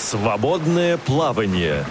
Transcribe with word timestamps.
Свободное 0.00 0.96
плавание. 0.96 1.84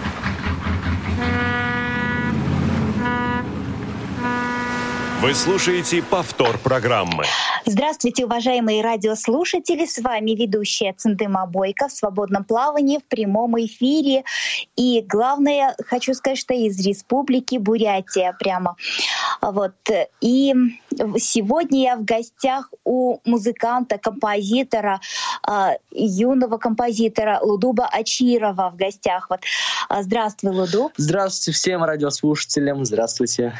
Вы 5.20 5.34
слушаете 5.34 6.02
повтор 6.02 6.56
программы. 6.56 7.24
Здравствуйте, 7.66 8.24
уважаемые 8.24 8.82
радиослушатели. 8.82 9.84
С 9.84 9.98
вами 9.98 10.30
ведущая 10.30 10.94
Цендыма 10.94 11.44
Бойко 11.44 11.88
в 11.88 11.92
свободном 11.92 12.42
плавании 12.42 12.98
в 12.98 13.04
прямом 13.04 13.60
эфире. 13.60 14.24
И 14.76 15.04
главное, 15.06 15.76
хочу 15.86 16.14
сказать, 16.14 16.38
что 16.38 16.54
из 16.54 16.80
республики 16.86 17.58
Бурятия 17.58 18.34
прямо. 18.38 18.76
Вот. 19.42 19.74
И 20.22 20.54
сегодня 21.18 21.82
я 21.82 21.96
в 21.96 22.04
гостях 22.06 22.70
у 22.84 23.18
музыканта, 23.26 23.98
композитора, 23.98 25.00
а, 25.42 25.74
юного 25.90 26.56
композитора 26.56 27.40
Лудуба 27.42 27.86
Ачирова 27.92 28.70
в 28.70 28.76
гостях. 28.76 29.28
Вот. 29.28 29.40
А, 29.90 30.02
здравствуй, 30.02 30.52
Лудуб. 30.52 30.92
Здравствуйте 30.96 31.54
всем 31.58 31.84
радиослушателям. 31.84 32.86
Здравствуйте. 32.86 33.52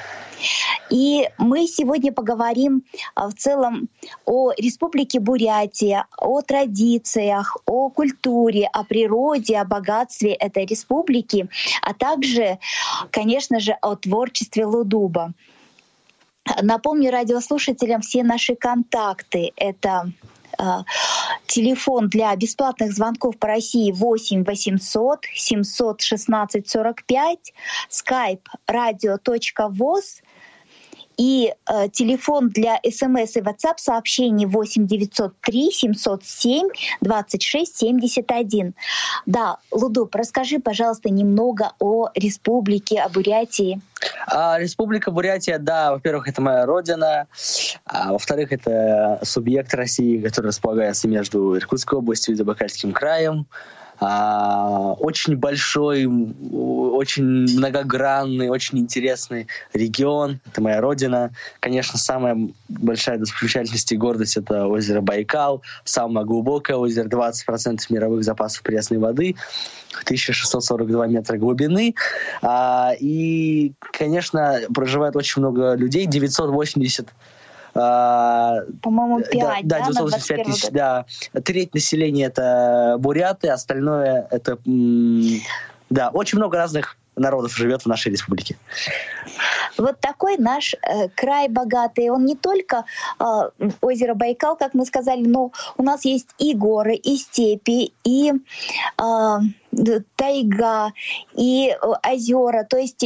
И 0.89 1.29
мы 1.51 1.67
сегодня 1.67 2.13
поговорим 2.13 2.85
а, 3.17 3.29
в 3.29 3.35
целом 3.35 3.89
о 4.25 4.53
Республике 4.53 5.19
Бурятия, 5.19 6.07
о 6.17 6.43
традициях, 6.43 7.57
о 7.67 7.91
культуре, 7.91 8.69
о 8.73 8.85
природе, 8.85 9.59
о 9.59 9.65
богатстве 9.65 10.35
этой 10.35 10.65
республики, 10.65 11.49
а 11.83 11.93
также, 11.93 12.61
конечно 13.11 13.59
же, 13.59 13.73
о 13.83 13.97
творчестве 13.97 14.65
Лудуба. 14.65 15.33
Напомню 16.63 17.11
радиослушателям 17.11 18.01
все 18.01 18.23
наши 18.23 18.55
контакты. 18.55 19.51
Это 19.57 20.13
а, 20.57 20.85
телефон 21.47 22.09
для 22.09 22.37
бесплатных 22.37 22.93
звонков 22.93 23.37
по 23.39 23.49
России 23.49 23.91
8 23.91 24.45
800 24.45 25.25
716 25.35 26.69
45, 26.69 27.55
skype 27.91 28.45
radio.voz 28.69 30.23
и 31.21 31.53
э, 31.69 31.89
телефон 31.91 32.49
для 32.49 32.81
смс 32.83 33.37
и 33.37 33.41
WhatsApp 33.41 33.77
сообщений 33.77 34.47
8 34.47 34.87
903 34.87 35.71
707 35.71 36.69
26 37.03 37.77
71. 37.77 38.75
Да, 39.27 39.59
Лудуп, 39.71 40.15
расскажи, 40.15 40.61
пожалуйста, 40.61 41.11
немного 41.11 41.73
о 41.79 42.09
республике, 42.15 43.01
о 43.01 43.11
Бурятии. 43.11 43.83
А, 44.29 44.59
Республика 44.59 45.11
Бурятия, 45.11 45.59
да, 45.59 45.93
во-первых, 45.93 46.27
это 46.27 46.41
моя 46.41 46.65
родина, 46.65 47.27
а 47.85 48.13
во-вторых, 48.13 48.51
это 48.51 49.21
субъект 49.23 49.75
России, 49.75 50.23
который 50.23 50.47
располагается 50.47 51.07
между 51.07 51.55
Иркутской 51.55 51.99
областью 51.99 52.33
и 52.33 52.39
Забайкальским 52.39 52.93
краем. 52.93 53.47
А, 54.01 54.95
очень 54.95 55.37
большой, 55.37 56.07
очень 56.07 57.25
многогранный, 57.25 58.49
очень 58.49 58.79
интересный 58.79 59.47
регион. 59.75 60.41
Это 60.47 60.63
моя 60.63 60.81
родина. 60.81 61.33
Конечно, 61.61 61.99
самая 61.99 62.49
большая 62.69 63.19
достопримечательность 63.19 63.93
и 63.93 63.97
гордость— 63.97 64.37
это 64.39 64.67
озеро 64.67 65.03
Байкал. 65.03 65.63
Самое 65.85 66.27
глубокое 66.27 66.77
озеро, 66.77 67.09
20% 67.09 67.81
мировых 67.91 68.25
запасов 68.25 68.63
пресной 68.63 68.99
воды. 68.99 69.37
1642 70.05 71.07
метра 71.07 71.37
глубины. 71.37 71.95
А, 72.43 72.93
и, 72.99 73.73
конечно, 73.93 74.61
проживает 74.75 75.15
очень 75.17 75.43
много 75.43 75.75
людей. 75.75 76.07
980 76.07 77.07
а, 77.09 77.13
По-моему, 77.73 79.21
5, 79.21 79.67
да? 79.67 79.79
Да, 79.79 79.87
985 79.87 80.45
тысяч, 80.45 80.71
да. 80.71 81.05
Треть 81.45 81.75
населения 81.75 82.27
это 82.27 82.97
буряты, 82.99 83.49
остальное 83.49 84.27
это... 84.31 84.59
Да, 85.91 86.11
очень 86.11 86.39
много 86.39 86.57
разных 86.57 86.97
народов 87.17 87.55
живет 87.57 87.83
в 87.83 87.87
нашей 87.87 88.13
республике. 88.13 88.57
Вот 89.77 90.01
такой 90.01 90.37
наш 90.37 90.75
э, 90.75 91.09
край 91.15 91.49
богатый. 91.49 92.11
Он 92.11 92.25
не 92.25 92.37
только 92.37 92.85
э, 93.19 93.25
озеро 93.81 94.15
Байкал, 94.15 94.57
как 94.57 94.75
мы 94.75 94.85
сказали, 94.87 95.25
но 95.27 95.53
у 95.77 95.83
нас 95.83 96.05
есть 96.05 96.29
и 96.39 96.55
горы, 96.55 96.95
и 96.95 97.17
степи, 97.17 97.93
и 98.05 98.33
э, 98.33 99.39
тайга, 100.17 100.93
и 101.35 101.71
э, 101.71 102.11
озера. 102.13 102.65
То 102.69 102.79
есть 102.79 103.05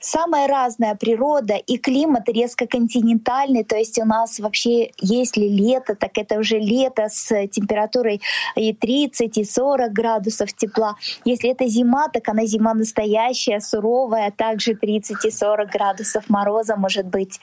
самая 0.00 0.46
разная 0.46 0.94
природа 0.94 1.54
и 1.54 1.78
климат 1.78 2.28
резко 2.28 2.66
континентальный, 2.66 3.64
то 3.64 3.76
есть 3.76 3.98
у 3.98 4.04
нас 4.04 4.38
вообще, 4.38 4.90
если 5.00 5.46
лето, 5.46 5.94
так 5.94 6.18
это 6.18 6.38
уже 6.38 6.58
лето 6.58 7.08
с 7.08 7.46
температурой 7.48 8.20
и 8.56 8.72
30, 8.72 9.38
и 9.38 9.44
40 9.44 9.92
градусов 9.92 10.52
тепла. 10.52 10.96
Если 11.24 11.50
это 11.50 11.66
зима, 11.66 12.08
так 12.08 12.28
она 12.28 12.44
зима 12.46 12.74
настоящая, 12.74 13.60
суровая, 13.60 14.30
также 14.30 14.74
30 14.74 15.24
и 15.24 15.30
40 15.30 15.70
градусов 15.70 16.28
мороза 16.28 16.76
может 16.76 17.06
быть. 17.06 17.40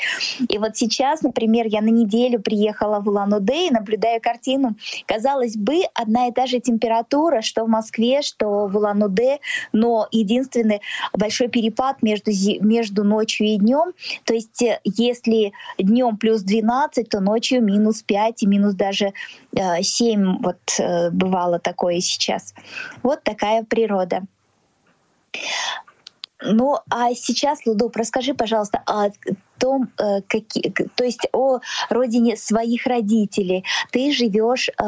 И 0.48 0.58
вот 0.58 0.78
сейчас, 0.78 1.22
например, 1.22 1.68
я 1.68 1.82
на 1.82 1.90
неделю 1.90 2.40
приехала 2.40 3.00
в 3.00 3.08
Улан-Удэ 3.08 3.68
и 3.68 3.72
наблюдаю 3.72 4.22
картину. 4.22 4.76
Казалось 5.06 5.56
бы, 5.56 5.82
одна 5.94 6.28
и 6.28 6.32
та 6.32 6.46
же 6.46 6.60
температура, 6.60 7.42
что 7.42 7.66
в 7.66 7.70
Москве, 7.70 8.22
что 8.22 8.68
в 8.68 8.76
Улан-Удэ, 8.76 9.40
но 9.74 10.08
единственный 10.12 10.82
большой 11.14 11.48
перепад 11.48 12.02
между 12.02 12.29
между, 12.62 13.04
ночью 13.04 13.48
и 13.48 13.58
днем. 13.58 13.94
То 14.26 14.34
есть 14.34 14.62
э, 14.62 14.80
если 14.84 15.54
днем 15.78 16.18
плюс 16.18 16.42
12, 16.42 17.10
то 17.10 17.20
ночью 17.20 17.64
минус 17.64 18.04
5 18.04 18.44
и 18.44 18.48
минус 18.48 18.76
даже 18.76 19.14
7. 19.54 20.22
Э, 20.22 20.38
вот 20.42 20.60
э, 20.80 21.10
бывало 21.12 21.60
такое 21.60 22.00
сейчас. 22.00 22.54
Вот 23.04 23.24
такая 23.24 23.64
природа. 23.64 24.24
Ну, 26.42 26.78
а 26.90 27.14
сейчас, 27.16 27.66
Лудоп, 27.66 27.96
расскажи, 27.98 28.34
пожалуйста, 28.34 28.82
о 28.86 29.10
том, 29.58 29.90
какие, 30.28 30.72
то 30.72 31.04
есть 31.04 31.28
о 31.34 31.60
родине 31.90 32.38
своих 32.38 32.86
родителей. 32.88 33.66
Ты 33.92 34.14
живешь... 34.14 34.70
Э... 34.82 34.84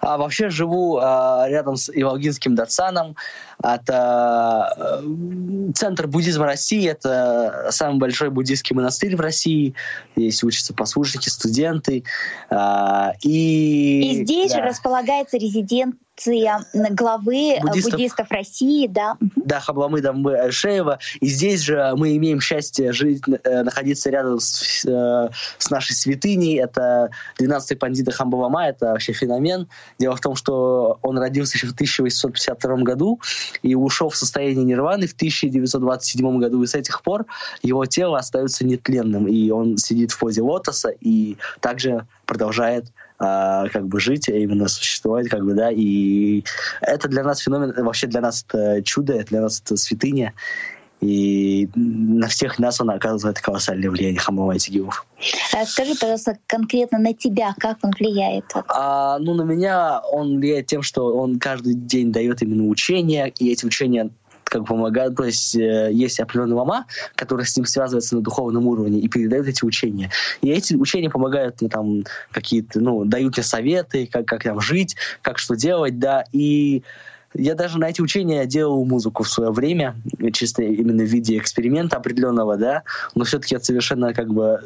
А, 0.00 0.18
вообще 0.18 0.50
живу 0.50 0.98
а, 1.00 1.46
рядом 1.48 1.76
с 1.76 1.88
Иволгинским 1.88 2.56
Датсаном. 2.56 3.16
Это 3.62 5.00
э, 5.04 5.72
центр 5.74 6.08
буддизма 6.08 6.46
России, 6.46 6.88
это 6.88 7.68
самый 7.70 8.00
большой 8.00 8.30
буддийский 8.30 8.74
монастырь 8.74 9.14
в 9.14 9.20
России. 9.20 9.74
Здесь 10.16 10.42
учатся 10.42 10.74
послушники, 10.74 11.28
студенты. 11.28 12.02
А, 12.50 13.12
и, 13.22 14.20
и 14.20 14.24
здесь 14.24 14.50
да. 14.50 14.58
же 14.58 14.64
располагается 14.64 15.36
резидент 15.36 15.94
главы 16.90 17.58
буддистов, 17.60 17.92
буддистов 17.92 18.30
России, 18.30 18.86
да. 18.86 19.16
Да, 19.36 19.60
Хабламыда 19.60 20.50
Шеева. 20.50 20.98
И 21.20 21.26
здесь 21.26 21.60
же 21.62 21.92
мы 21.96 22.16
имеем 22.16 22.40
счастье 22.40 22.92
жить, 22.92 23.22
э, 23.26 23.62
находиться 23.62 24.10
рядом 24.10 24.38
с, 24.38 24.84
э, 24.84 25.30
с 25.58 25.70
нашей 25.70 25.94
святыней. 25.94 26.60
Это 26.60 27.10
12-й 27.38 27.76
пандита 27.76 28.10
Хамбалама, 28.10 28.68
это 28.68 28.92
вообще 28.92 29.12
феномен. 29.12 29.68
Дело 29.98 30.16
в 30.16 30.20
том, 30.20 30.36
что 30.36 30.98
он 31.02 31.18
родился 31.18 31.56
еще 31.56 31.66
в 31.68 31.72
1852 31.72 32.76
году, 32.82 33.20
и 33.62 33.74
ушел 33.74 34.10
в 34.10 34.16
состояние 34.16 34.64
нирваны 34.64 35.06
в 35.06 35.14
1927 35.14 36.38
году, 36.38 36.62
и 36.62 36.66
с 36.66 36.74
этих 36.74 37.02
пор 37.02 37.26
его 37.62 37.86
тело 37.86 38.18
остается 38.18 38.64
нетленным, 38.66 39.26
и 39.26 39.50
он 39.50 39.78
сидит 39.78 40.12
в 40.12 40.18
позе 40.18 40.42
лотоса 40.42 40.90
и 41.00 41.36
также 41.60 42.06
продолжает 42.26 42.86
а, 43.24 43.68
как 43.68 43.86
бы 43.86 44.00
жить, 44.00 44.28
а 44.28 44.32
именно 44.32 44.66
существовать, 44.66 45.28
как 45.28 45.44
бы, 45.44 45.54
да, 45.54 45.70
и 45.70 46.42
это 46.80 47.06
для 47.06 47.22
нас 47.22 47.38
феномен, 47.38 47.72
вообще 47.84 48.08
для 48.08 48.20
нас 48.20 48.44
это 48.48 48.82
чудо, 48.82 49.12
это 49.12 49.26
для 49.26 49.42
нас 49.42 49.60
это 49.60 49.76
святыня, 49.76 50.32
и 51.00 51.68
на 51.76 52.26
всех 52.26 52.58
нас 52.58 52.80
он 52.80 52.90
оказывает 52.90 53.38
колоссальное 53.40 53.90
влияние 53.90 54.18
Хамова 54.18 54.58
Тигилов. 54.58 55.06
А 55.54 55.64
скажи, 55.66 55.94
пожалуйста, 55.94 56.36
конкретно 56.48 56.98
на 56.98 57.14
тебя, 57.14 57.54
как 57.58 57.78
он 57.82 57.92
влияет? 57.96 58.44
А, 58.68 59.18
ну, 59.20 59.34
на 59.34 59.42
меня 59.42 60.00
он 60.00 60.38
влияет 60.38 60.66
тем, 60.66 60.82
что 60.82 61.16
он 61.16 61.38
каждый 61.38 61.74
день 61.74 62.10
дает 62.10 62.42
именно 62.42 62.64
учения, 62.68 63.32
и 63.38 63.52
эти 63.52 63.64
учения 63.64 64.10
как 64.52 64.66
помогают, 64.66 65.16
то 65.16 65.24
есть 65.24 65.56
э, 65.56 65.88
есть 65.90 66.20
определенный 66.20 66.56
лама, 66.56 66.84
который 67.14 67.46
с 67.46 67.56
ним 67.56 67.64
связывается 67.64 68.14
на 68.16 68.20
духовном 68.20 68.66
уровне 68.66 69.00
и 69.00 69.08
передает 69.08 69.48
эти 69.48 69.64
учения. 69.64 70.10
И 70.42 70.50
эти 70.50 70.74
учения 70.74 71.08
помогают 71.08 71.62
мне 71.62 71.70
там 71.70 72.04
какие-то, 72.30 72.78
ну, 72.80 73.06
дают 73.06 73.34
мне 73.38 73.44
советы, 73.44 74.06
как, 74.12 74.26
как 74.26 74.42
там 74.42 74.60
жить, 74.60 74.96
как 75.22 75.38
что 75.38 75.54
делать, 75.54 75.98
да, 75.98 76.24
и 76.32 76.82
я 77.34 77.54
даже 77.54 77.78
на 77.78 77.88
эти 77.88 78.00
учения 78.00 78.46
делал 78.46 78.84
музыку 78.84 79.22
в 79.22 79.28
свое 79.28 79.50
время, 79.50 79.96
чисто 80.32 80.62
именно 80.62 81.02
в 81.02 81.06
виде 81.06 81.38
эксперимента 81.38 81.96
определенного, 81.96 82.56
да, 82.56 82.82
но 83.14 83.24
все-таки 83.24 83.54
это 83.54 83.64
совершенно 83.64 84.12
как 84.12 84.32
бы 84.32 84.60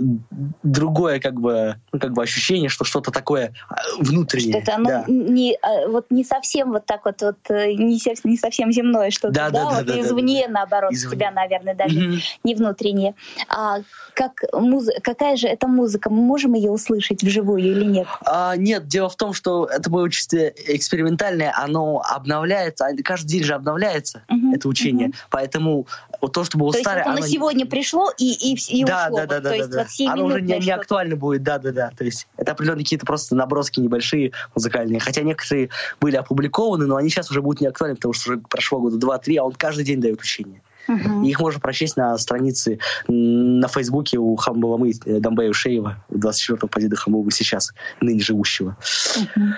другое 0.63 1.21
как 1.21 1.41
бы, 1.41 1.77
ну, 1.93 1.99
как 1.99 2.13
бы 2.13 2.23
ощущение, 2.23 2.69
что 2.69 2.85
что-то 2.85 3.11
такое 3.11 3.53
а, 3.69 3.77
внутреннее. 3.99 4.63
Что-то 4.63 4.77
оно 4.77 4.89
да. 4.89 5.05
не, 5.07 5.57
а, 5.63 5.89
вот 5.89 6.07
не 6.11 6.25
совсем 6.25 6.73
вот 6.73 6.87
так 6.87 7.05
вот, 7.05 7.23
вот 7.23 7.39
э, 7.49 7.73
не, 7.73 8.01
не 8.25 8.37
совсем 8.37 8.73
земное 8.73 9.11
что-то, 9.11 9.35
да, 9.35 9.51
да, 9.51 9.71
да, 9.71 9.77
вот 9.77 9.87
да, 9.87 10.01
извне, 10.01 10.45
да, 10.47 10.53
наоборот, 10.53 10.93
извне. 10.93 11.17
тебя, 11.17 11.31
наверное, 11.31 11.75
даже 11.75 11.99
mm-hmm. 11.99 12.21
не 12.45 12.55
внутреннее. 12.55 13.15
А 13.49 13.79
как 14.15 14.43
муз... 14.53 14.89
какая 15.03 15.37
же 15.37 15.47
это 15.47 15.69
музыка? 15.69 16.11
Мы 16.11 16.23
можем 16.23 16.55
ее 16.55 16.71
услышать 16.71 17.23
вживую 17.23 17.61
или 17.61 17.85
нет? 17.85 18.07
А, 18.25 18.57
нет, 18.57 18.87
дело 18.87 19.09
в 19.09 19.17
том, 19.17 19.33
что 19.33 19.67
это 19.67 19.89
было 19.91 20.11
чисто 20.11 20.49
экспериментальное, 20.49 21.55
оно 21.57 22.03
обновляется 22.05 22.56
обновляется, 22.57 23.03
каждый 23.05 23.29
день 23.29 23.45
же 23.45 23.55
обновляется 23.55 24.23
угу, 24.29 24.55
это 24.55 24.69
учение, 24.69 25.09
угу. 25.09 25.17
поэтому 25.31 25.87
вот 26.21 26.33
то, 26.33 26.45
что 26.45 26.59
было 26.59 26.73
то 26.73 26.79
старое... 26.79 26.99
есть 26.99 27.07
вот 27.07 27.13
оно, 27.13 27.25
оно 27.25 27.27
сегодня 27.27 27.67
пришло 27.67 28.11
и, 28.19 28.33
и, 28.33 28.57
и 28.69 28.85
да, 28.85 29.07
ушло. 29.07 29.17
Да, 29.19 29.27
да, 29.27 29.27
вот, 29.27 29.29
да, 29.29 29.37
то 29.37 29.43
да, 29.43 29.55
есть 29.55 29.71
да. 29.71 29.85
все 29.85 30.09
Оно 30.09 30.25
уже 30.25 30.41
не, 30.41 30.59
не 30.59 30.71
актуально 30.71 31.17
будет, 31.17 31.43
да-да-да. 31.43 31.91
То 31.97 32.05
есть 32.05 32.27
это 32.37 32.53
определенные 32.53 32.85
какие-то 32.85 33.07
просто 33.07 33.35
наброски 33.35 33.81
небольшие 33.81 34.33
музыкальные. 34.55 35.01
Хотя 35.01 35.23
некоторые 35.23 35.71
были 36.01 36.17
опубликованы, 36.17 36.87
но 36.87 36.97
они 36.97 37.09
сейчас 37.11 37.31
уже 37.31 37.43
будут 37.43 37.61
не 37.61 37.67
актуальны, 37.67 37.97
потому 37.97 38.15
что 38.15 38.33
уже 38.33 38.41
прошло 38.41 38.81
года 38.81 38.97
два-три, 38.97 39.37
а 39.37 39.45
он 39.45 39.53
каждый 39.53 39.85
день 39.85 40.01
дает 40.01 40.21
учение. 40.21 40.63
Uh-huh. 40.89 41.25
И 41.25 41.31
их 41.31 41.41
можно 41.41 41.59
прочесть 41.59 41.97
на 41.97 42.17
странице 42.17 42.79
на 43.09 43.67
Фейсбуке 43.67 44.19
у 44.19 44.37
Хамбаламы 44.37 44.93
э, 45.05 45.19
Дамбея 45.19 45.53
Шеева, 45.53 45.97
24-го 46.13 46.69
позида 46.69 46.95
Хамбаламы 46.95 47.33
сейчас, 47.33 47.73
ныне 48.01 48.21
живущего. 48.21 48.77
Uh-huh. 49.17 49.53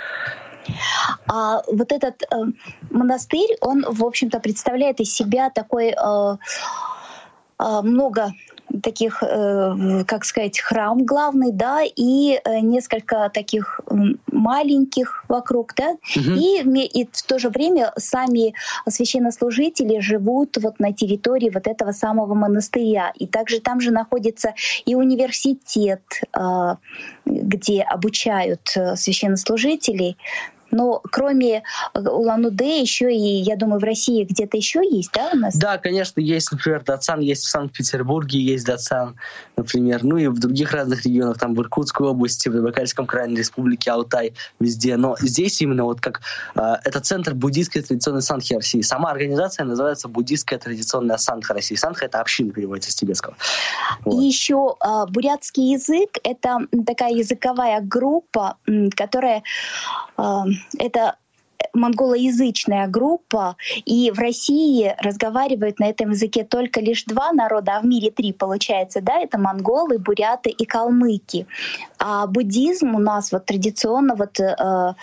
А 1.26 1.62
вот 1.66 1.92
этот 1.92 2.22
э, 2.22 2.26
монастырь, 2.90 3.56
он, 3.60 3.84
в 3.88 4.04
общем-то, 4.04 4.40
представляет 4.40 5.00
из 5.00 5.12
себя 5.12 5.50
такой 5.50 5.88
э, 5.88 6.36
э, 7.58 7.80
много 7.82 8.32
таких, 8.82 9.22
э, 9.22 10.04
как 10.06 10.24
сказать, 10.24 10.60
храм 10.60 11.04
главный, 11.04 11.52
да, 11.52 11.80
и 11.82 12.40
э, 12.44 12.60
несколько 12.60 13.30
таких 13.32 13.80
маленьких 14.30 15.24
вокруг, 15.28 15.74
да, 15.74 15.92
угу. 16.16 16.32
и, 16.36 16.60
и 16.84 17.08
в 17.10 17.22
то 17.22 17.38
же 17.38 17.48
время 17.48 17.92
сами 17.96 18.54
священнослужители 18.88 20.00
живут 20.00 20.56
вот 20.58 20.78
на 20.80 20.92
территории 20.92 21.50
вот 21.50 21.66
этого 21.66 21.92
самого 21.92 22.34
монастыря, 22.34 23.12
и 23.14 23.26
также 23.26 23.60
там 23.60 23.80
же 23.80 23.90
находится 23.90 24.54
и 24.84 24.94
университет, 24.94 26.02
где 27.24 27.82
обучают 27.82 28.76
священнослужителей, 28.94 30.16
но 30.70 31.00
кроме 31.10 31.62
э, 31.94 32.00
Улан-Удэ 32.00 32.80
еще 32.80 33.14
и, 33.14 33.42
я 33.42 33.56
думаю, 33.56 33.80
в 33.80 33.84
России 33.84 34.24
где-то 34.24 34.56
еще 34.56 34.80
есть, 34.88 35.10
да, 35.12 35.30
у 35.32 35.36
нас? 35.36 35.56
Да, 35.56 35.78
конечно, 35.78 36.20
есть, 36.20 36.50
например, 36.52 36.82
Датсан, 36.84 37.20
есть 37.20 37.44
в 37.44 37.48
Санкт-Петербурге, 37.48 38.40
есть 38.40 38.66
Датсан, 38.66 39.16
например, 39.56 40.04
ну 40.04 40.16
и 40.16 40.26
в 40.26 40.38
других 40.38 40.72
разных 40.72 41.04
регионах, 41.04 41.38
там 41.38 41.54
в 41.54 41.60
Иркутской 41.60 42.06
области, 42.06 42.48
в 42.48 42.52
Забайкальском 42.52 43.06
крае, 43.06 43.28
Республике 43.36 43.90
Алтай, 43.90 44.34
везде. 44.60 44.96
Но 44.96 45.16
здесь 45.20 45.60
именно 45.60 45.84
вот 45.84 46.00
как 46.00 46.20
э, 46.54 46.60
это 46.84 47.00
центр 47.00 47.34
буддийской 47.34 47.82
традиционной 47.82 48.22
санхи 48.22 48.54
России. 48.54 48.80
Сама 48.80 49.10
организация 49.10 49.64
называется 49.64 50.08
Буддийская 50.08 50.58
традиционная 50.58 51.16
санха 51.18 51.54
России. 51.54 51.74
Санха— 51.74 52.04
это 52.06 52.20
община, 52.20 52.52
переводится 52.52 52.90
с 52.90 52.94
тибетского. 52.94 53.36
Вот. 54.04 54.20
И 54.20 54.26
еще 54.26 54.76
э, 54.84 55.06
бурятский 55.10 55.72
язык— 55.72 56.18
это 56.24 56.58
такая 56.86 57.12
языковая 57.12 57.80
группа, 57.80 58.56
которая 58.96 59.42
э, 60.16 60.22
это 60.78 61.16
монголоязычная 61.74 62.86
группа, 62.88 63.56
и 63.84 64.10
в 64.10 64.18
России 64.18 64.94
разговаривают 64.98 65.78
на 65.78 65.88
этом 65.88 66.10
языке 66.10 66.44
только 66.44 66.80
лишь 66.80 67.04
два 67.04 67.32
народа, 67.32 67.76
а 67.76 67.80
в 67.80 67.86
мире 67.86 68.10
три 68.10 68.32
получается, 68.32 69.00
да, 69.00 69.18
это 69.20 69.38
монголы, 69.38 69.98
буряты 69.98 70.50
и 70.50 70.64
калмыки. 70.64 71.46
А 71.98 72.26
буддизм 72.26 72.94
у 72.94 72.98
нас 72.98 73.32
вот 73.32 73.46
традиционно 73.46 74.14
вот 74.14 74.40
э, 74.40 74.94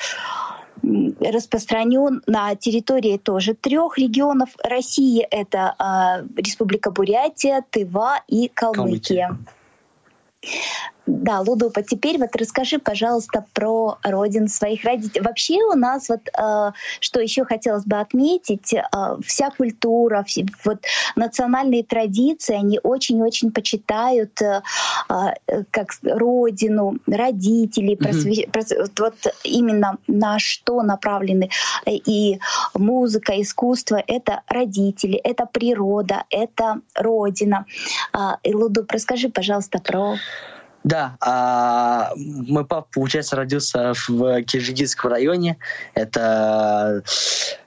распространен 1.19 2.21
на 2.27 2.55
территории 2.55 3.17
тоже 3.17 3.53
трех 3.53 3.97
регионов 3.97 4.49
России. 4.63 5.21
Это 5.21 5.75
э, 5.79 6.41
Республика 6.41 6.91
Бурятия, 6.91 7.63
Тыва 7.69 8.21
и 8.27 8.47
Калмыкия. 8.47 9.27
Калмыкия. 9.27 9.37
Да, 11.07 11.41
Лудупа, 11.41 11.83
теперь 11.83 12.17
вот 12.17 12.35
расскажи, 12.35 12.79
пожалуйста, 12.79 13.45
про 13.53 13.97
родин 14.03 14.47
своих 14.47 14.83
родителей. 14.83 15.21
Вообще 15.21 15.63
у 15.63 15.75
нас 15.75 16.09
вот, 16.09 16.27
э, 16.27 16.71
что 16.99 17.19
еще 17.19 17.45
хотелось 17.45 17.85
бы 17.85 17.99
отметить, 17.99 18.73
э, 18.73 18.81
вся 19.23 19.51
культура, 19.51 20.23
все, 20.23 20.45
вот 20.63 20.79
национальные 21.15 21.83
традиции, 21.83 22.55
они 22.55 22.79
очень-очень 22.81 23.51
почитают 23.51 24.41
э, 24.41 24.63
э, 25.09 25.63
как 25.69 25.91
родину, 26.03 26.97
родителей, 27.05 27.97
просве... 27.97 28.45
mm-hmm. 28.45 28.91
вот 28.99 29.15
именно 29.43 29.97
на 30.07 30.39
что 30.39 30.81
направлены 30.81 31.49
и 31.85 32.39
музыка, 32.73 33.39
искусство— 33.39 34.01
это 34.07 34.41
родители, 34.47 35.17
это 35.17 35.45
природа, 35.45 36.23
это 36.31 36.81
родина. 36.95 37.65
Э, 38.11 38.37
Лудуп, 38.51 38.91
расскажи, 38.91 39.29
пожалуйста, 39.29 39.79
про 39.79 40.15
да, 40.85 41.17
а 41.19 42.11
мой 42.15 42.63
папа, 42.63 42.87
получается, 42.93 43.35
родился 43.35 43.93
в 44.07 44.43
Киржигитском 44.43 45.09
районе. 45.09 45.57
Это 45.95 47.01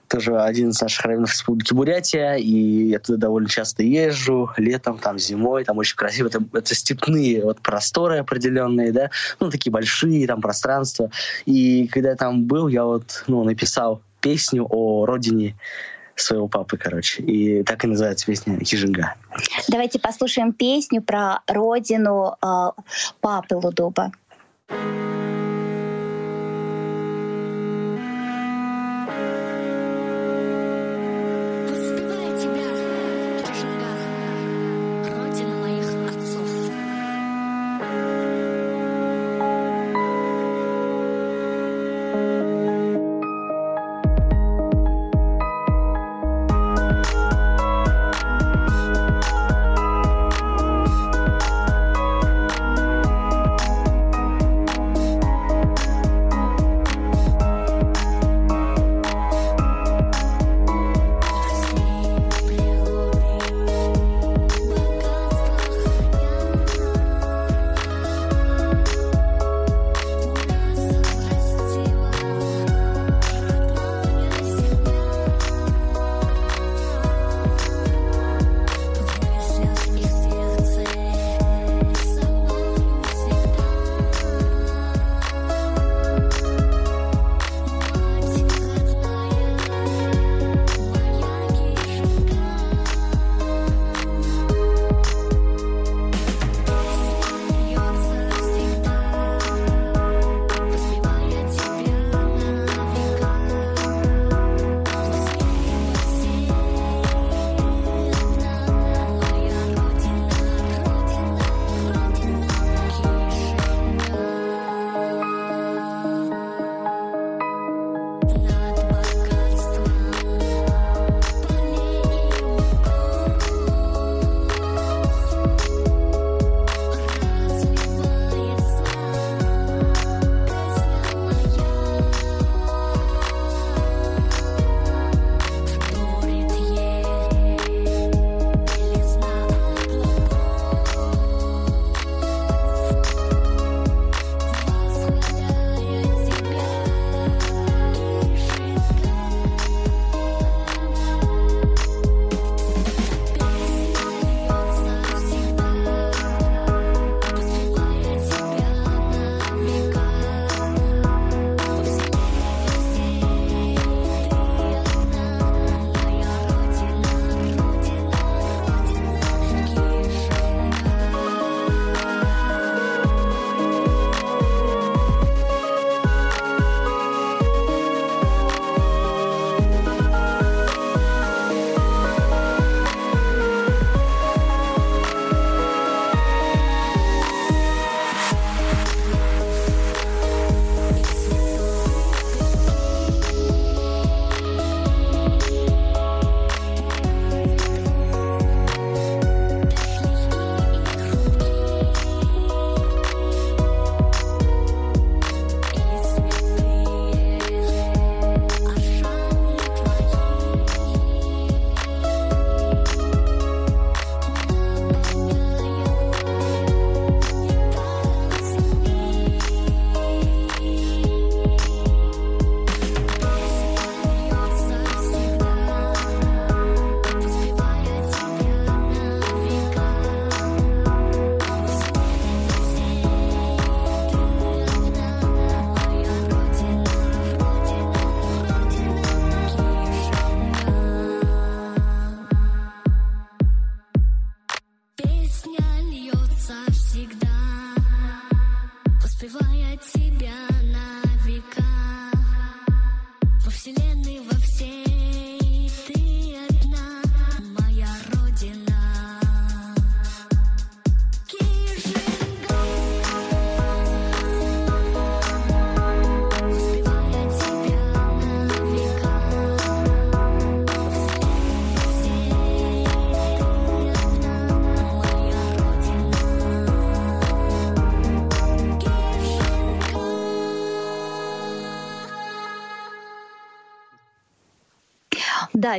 тоже 0.07 0.39
один 0.39 0.69
из 0.69 0.81
наших 0.81 1.05
районов 1.05 1.31
Республики 1.31 1.73
Бурятия, 1.73 2.35
и 2.35 2.87
я 2.87 2.99
туда 2.99 3.17
довольно 3.17 3.49
часто 3.49 3.83
езжу, 3.83 4.49
летом, 4.55 4.97
там, 4.99 5.19
зимой, 5.19 5.65
там 5.65 5.77
очень 5.77 5.97
красиво, 5.97 6.27
это, 6.27 6.41
это 6.53 6.73
степные 6.73 7.43
вот 7.43 7.61
просторы 7.61 8.19
определенные, 8.19 8.93
да, 8.93 9.11
ну, 9.39 9.51
такие 9.51 9.71
большие 9.71 10.25
там 10.25 10.41
пространства, 10.41 11.11
и 11.45 11.87
когда 11.89 12.11
я 12.11 12.15
там 12.15 12.45
был, 12.45 12.69
я 12.69 12.85
вот, 12.85 13.25
ну, 13.27 13.43
написал 13.43 14.01
песню 14.21 14.65
о 14.67 15.05
родине 15.05 15.55
своего 16.21 16.47
папы, 16.47 16.77
короче. 16.77 17.23
И 17.23 17.63
так 17.63 17.83
и 17.83 17.87
называется 17.87 18.25
песня 18.25 18.57
«Хижинга». 18.63 19.15
Давайте 19.67 19.99
послушаем 19.99 20.53
песню 20.53 21.01
про 21.01 21.41
родину 21.47 22.35
э, 22.41 22.71
папы 23.21 23.55
Лудоба. 23.55 24.11
Да, 24.69 24.75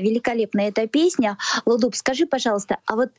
великолепная 0.01 0.69
эта 0.69 0.87
песня. 0.87 1.39
Лудуб, 1.67 1.95
скажи, 1.95 2.27
пожалуйста, 2.27 2.79
а 2.87 2.97
вот 2.97 3.11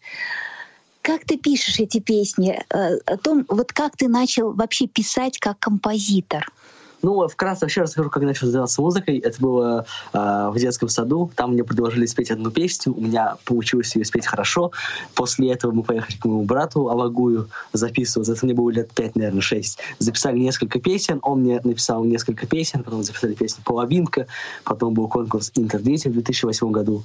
как 1.01 1.25
ты 1.25 1.37
пишешь 1.37 1.79
эти 1.79 1.99
песни? 1.99 2.63
Э, 2.69 2.97
о 3.05 3.17
том, 3.17 3.45
вот 3.47 3.73
как 3.73 3.97
ты 3.97 4.07
начал 4.07 4.53
вообще 4.53 4.87
писать 4.87 5.39
как 5.39 5.59
композитор? 5.59 6.51
Ну, 7.01 7.27
вкратце 7.27 7.65
вообще 7.65 7.81
расскажу, 7.81 8.09
как 8.09 8.23
начал 8.23 8.47
заниматься 8.47 8.81
музыкой. 8.81 9.17
Это 9.17 9.41
было 9.41 9.85
э, 10.13 10.49
в 10.51 10.55
детском 10.57 10.89
саду. 10.89 11.31
Там 11.35 11.53
мне 11.53 11.63
предложили 11.63 12.05
спеть 12.05 12.31
одну 12.31 12.51
песню. 12.51 12.93
У 12.93 13.01
меня 13.01 13.37
получилось 13.45 13.95
ее 13.95 14.05
спеть 14.05 14.27
хорошо. 14.27 14.71
После 15.15 15.51
этого 15.51 15.71
мы 15.71 15.83
поехали 15.83 16.15
к 16.15 16.25
моему 16.25 16.43
брату 16.43 16.89
Алагую 16.89 17.49
записывать. 17.73 18.29
Это 18.29 18.45
мне 18.45 18.53
было 18.53 18.69
лет 18.69 18.91
пять, 18.93 19.15
наверное, 19.15 19.41
шесть. 19.41 19.79
Записали 19.99 20.37
несколько 20.37 20.79
песен. 20.79 21.19
Он 21.23 21.41
мне 21.41 21.59
написал 21.63 22.03
несколько 22.03 22.45
песен. 22.45 22.83
Потом 22.83 23.03
записали 23.03 23.33
песню 23.33 23.63
«Половинка». 23.65 24.27
Потом 24.63 24.93
был 24.93 25.07
конкурс 25.07 25.51
«Интердети» 25.55 26.07
в 26.07 26.13
2008 26.13 26.71
году. 26.71 27.03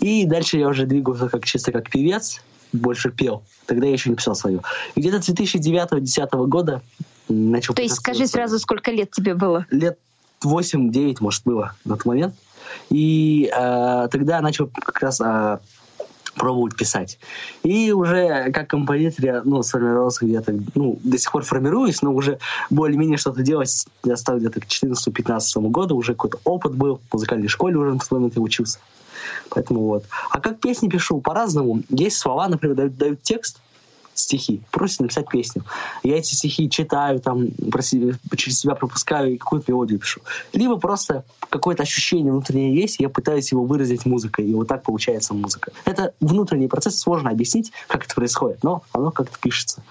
И 0.00 0.24
дальше 0.24 0.58
я 0.58 0.68
уже 0.68 0.86
двигался 0.86 1.28
как, 1.28 1.44
чисто 1.44 1.72
как 1.72 1.90
певец 1.90 2.40
больше 2.72 3.10
пел. 3.10 3.42
Тогда 3.66 3.86
я 3.86 3.92
еще 3.92 4.10
не 4.10 4.16
писал 4.16 4.34
свою. 4.34 4.62
И 4.94 5.00
где-то 5.00 5.18
2009-2010 5.18 6.46
года 6.46 6.82
начал... 7.28 7.74
То 7.74 7.82
есть 7.82 7.96
скажи 7.96 8.26
сразу, 8.26 8.58
сколько 8.58 8.90
лет 8.90 9.10
тебе 9.10 9.34
было? 9.34 9.66
Лет 9.70 9.98
8-9, 10.44 11.16
может, 11.20 11.42
было 11.44 11.74
на 11.84 11.96
тот 11.96 12.06
момент. 12.06 12.34
И 12.90 13.50
э, 13.56 14.08
тогда 14.10 14.40
начал 14.40 14.68
как 14.68 15.00
раз 15.00 15.20
э, 15.20 15.58
пробовать 16.36 16.76
писать. 16.76 17.18
И 17.62 17.92
уже 17.92 18.50
как 18.52 18.68
композитор 18.68 19.24
я 19.24 19.42
ну, 19.44 19.62
сформировался 19.62 20.26
где-то, 20.26 20.58
ну, 20.74 20.98
до 21.02 21.18
сих 21.18 21.32
пор 21.32 21.42
формируюсь, 21.42 22.02
но 22.02 22.12
уже 22.12 22.38
более-менее 22.70 23.16
что-то 23.16 23.42
делать 23.42 23.86
я 24.04 24.16
стал 24.16 24.38
где-то 24.38 24.60
к 24.60 24.66
14-15 24.66 25.68
году, 25.70 25.96
уже 25.96 26.12
какой-то 26.12 26.38
опыт 26.44 26.74
был, 26.74 27.00
в 27.10 27.14
музыкальной 27.14 27.48
школе 27.48 27.76
уже 27.76 27.94
на 27.94 27.98
тот 27.98 28.10
момент 28.10 28.36
я 28.36 28.42
учился. 28.42 28.78
Поэтому 29.50 29.80
вот. 29.80 30.04
А 30.30 30.40
как 30.40 30.60
песни 30.60 30.88
пишу? 30.88 31.20
По-разному. 31.20 31.82
Есть 31.88 32.18
слова, 32.18 32.48
например, 32.48 32.76
дают, 32.76 32.96
дают 32.96 33.22
текст, 33.22 33.60
стихи, 34.18 34.62
просят 34.70 35.00
написать 35.00 35.28
песню. 35.28 35.64
Я 36.02 36.16
эти 36.16 36.34
стихи 36.34 36.68
читаю, 36.70 37.20
там, 37.20 37.48
через 38.36 38.60
себя 38.60 38.74
пропускаю 38.74 39.34
и 39.34 39.36
какую-то 39.36 39.72
мелодию 39.72 39.98
пишу. 39.98 40.20
Либо 40.52 40.76
просто 40.76 41.24
какое-то 41.50 41.82
ощущение 41.82 42.32
внутреннее 42.32 42.74
есть, 42.74 43.00
и 43.00 43.02
я 43.02 43.08
пытаюсь 43.08 43.50
его 43.52 43.64
выразить 43.64 44.06
музыкой, 44.06 44.46
и 44.46 44.54
вот 44.54 44.68
так 44.68 44.82
получается 44.82 45.34
музыка. 45.34 45.72
Это 45.84 46.14
внутренний 46.20 46.68
процесс, 46.68 46.98
сложно 46.98 47.30
объяснить, 47.30 47.72
как 47.88 48.04
это 48.04 48.14
происходит, 48.14 48.62
но 48.62 48.82
оно 48.92 49.10
как-то 49.10 49.38
пишется. 49.40 49.82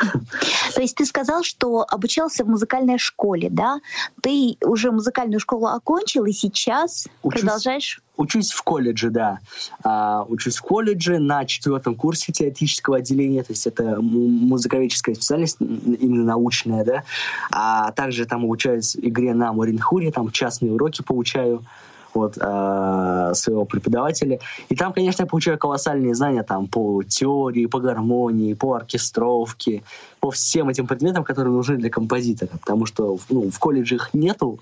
То 0.74 0.80
есть 0.80 0.96
ты 0.96 1.04
сказал, 1.04 1.42
что 1.42 1.84
обучался 1.88 2.44
в 2.44 2.48
музыкальной 2.48 2.98
школе, 2.98 3.48
да? 3.50 3.80
Ты 4.22 4.56
уже 4.64 4.90
музыкальную 4.90 5.40
школу 5.40 5.66
окончил 5.66 6.24
и 6.24 6.32
сейчас 6.32 7.06
учусь, 7.22 7.42
продолжаешь? 7.42 8.00
Учусь 8.20 8.50
в 8.50 8.62
колледже, 8.62 9.08
да. 9.08 9.38
А, 9.82 10.26
учусь 10.28 10.58
в 10.58 10.60
колледже 10.60 11.18
на 11.18 11.46
четвертом 11.46 11.94
курсе 11.94 12.32
теоретического 12.32 12.98
отделения, 12.98 13.42
то 13.42 13.54
есть 13.54 13.66
это 13.66 13.96
музыковедческая 14.02 15.14
специальность, 15.14 15.56
именно 15.58 16.24
научная, 16.24 16.84
да. 16.84 17.04
А 17.50 17.92
также 17.92 18.26
там 18.26 18.44
обучаюсь 18.44 18.94
игре 18.94 19.32
на 19.32 19.54
Моринхуре, 19.54 20.12
там 20.12 20.30
частные 20.32 20.70
уроки 20.70 21.00
получаю 21.00 21.64
от 22.14 22.36
э, 22.40 23.30
своего 23.34 23.64
преподавателя. 23.64 24.38
И 24.68 24.76
там, 24.76 24.92
конечно, 24.92 25.22
я 25.22 25.26
получаю 25.26 25.58
колоссальные 25.58 26.14
знания 26.14 26.42
там 26.42 26.66
по 26.66 27.02
теории, 27.02 27.66
по 27.66 27.80
гармонии, 27.80 28.54
по 28.54 28.74
оркестровке, 28.74 29.82
по 30.20 30.30
всем 30.30 30.68
этим 30.68 30.86
предметам, 30.86 31.24
которые 31.24 31.54
нужны 31.54 31.76
для 31.76 31.90
композитора. 31.90 32.50
Потому 32.60 32.86
что 32.86 33.18
ну, 33.28 33.50
в 33.50 33.58
колледже 33.58 33.96
их 33.96 34.10
нету 34.12 34.60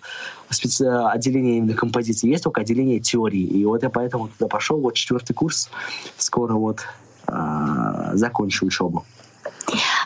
специ... 0.50 0.86
отделения 0.86 1.58
именно 1.58 1.74
композиции, 1.74 2.28
есть 2.28 2.44
только 2.44 2.60
отделение 2.60 3.00
теории. 3.00 3.42
И 3.42 3.64
вот 3.64 3.82
я 3.82 3.90
поэтому 3.90 4.28
туда 4.28 4.48
пошел, 4.48 4.78
вот 4.80 4.94
четвертый 4.94 5.34
курс, 5.34 5.70
скоро 6.16 6.54
вот 6.54 6.80
э, 7.26 8.10
закончу 8.14 8.66
учебу. 8.66 9.04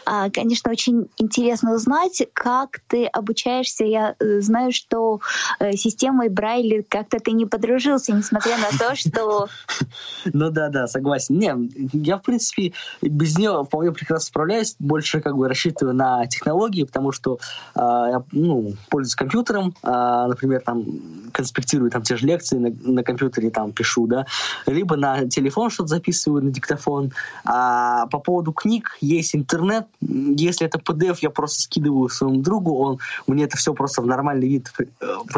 А, 0.05 0.31
конечно, 0.31 0.71
очень 0.71 1.09
интересно 1.19 1.75
узнать, 1.75 2.23
как 2.33 2.81
ты 2.89 3.07
обучаешься. 3.07 3.85
Я 3.85 4.15
э, 4.19 4.41
знаю, 4.41 4.73
что 4.73 5.21
э, 5.59 5.73
системой 5.73 6.29
Брайли 6.29 6.85
как-то 6.89 7.19
ты 7.19 7.33
не 7.33 7.47
подружился, 7.47 8.13
несмотря 8.13 8.57
на 8.59 8.77
то, 8.79 8.95
что... 8.95 9.49
Ну 10.25 10.51
да, 10.51 10.69
да, 10.69 10.87
согласен. 10.87 11.39
Не, 11.39 11.71
я, 11.93 12.17
в 12.17 12.23
принципе, 12.23 12.73
без 13.01 13.37
нее 13.37 13.65
вполне 13.65 13.93
прекрасно 13.93 14.27
справляюсь. 14.27 14.77
Больше 14.79 15.21
как 15.21 15.37
бы 15.37 15.49
рассчитываю 15.49 15.95
на 15.95 16.27
технологии, 16.27 16.85
потому 16.85 17.13
что 17.13 17.39
а, 17.75 18.09
я 18.09 18.23
ну, 18.33 18.75
пользуюсь 18.89 19.15
компьютером, 19.15 19.75
а, 19.83 20.29
например, 20.29 20.63
там 20.65 20.85
конспектирую 21.33 21.91
там 21.91 22.03
те 22.03 22.17
же 22.17 22.27
лекции 22.27 22.59
на, 22.59 22.71
на 22.93 23.03
компьютере, 23.03 23.51
там 23.51 23.73
пишу, 23.73 24.07
да, 24.07 24.27
либо 24.67 24.97
на 24.97 25.29
телефон 25.29 25.71
что-то 25.71 25.89
записываю, 25.89 26.45
на 26.45 26.51
диктофон. 26.51 27.13
А 27.45 28.07
по 28.07 28.19
поводу 28.19 28.53
книг 28.53 28.97
есть 29.01 29.35
интернет, 29.35 29.87
если 30.03 30.67
это 30.67 30.79
PDF, 30.79 31.19
я 31.21 31.31
просто 31.31 31.63
скидываю 31.63 32.09
своему 32.09 32.41
другу, 32.41 32.77
он 32.79 32.99
мне 33.27 33.45
это 33.45 33.57
все 33.57 33.73
просто 33.75 34.03
в 34.03 34.07
нормальный 34.07 34.49
вид 34.49 34.73
э, 34.79 34.85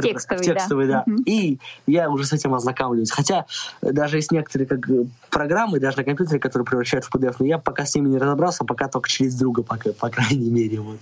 текстовый, 0.03 0.45
текстовый 0.45 0.87
да. 0.87 1.05
да. 1.07 1.13
Угу. 1.13 1.23
И 1.27 1.59
я 1.87 2.11
уже 2.11 2.25
с 2.25 2.33
этим 2.33 2.55
ознакомливаюсь. 2.55 3.11
Хотя 3.11 3.47
даже 3.83 4.17
есть 4.17 4.33
некоторые 4.33 4.67
как 4.67 4.89
программы, 5.31 5.81
даже 5.81 5.99
на 5.99 6.05
компьютере, 6.05 6.41
которые 6.41 6.67
превращают 6.67 7.05
в 7.05 7.15
PDF, 7.15 7.37
но 7.39 7.47
я 7.47 7.59
пока 7.59 7.85
с 7.85 7.95
ними 7.95 8.09
не 8.09 8.19
разобрался, 8.19 8.65
пока 8.65 8.89
только 8.89 9.09
через 9.09 9.35
друга, 9.35 9.63
пока, 9.63 9.93
по 9.93 10.09
крайней 10.09 10.51
мере. 10.51 10.81
Вот. 10.81 10.99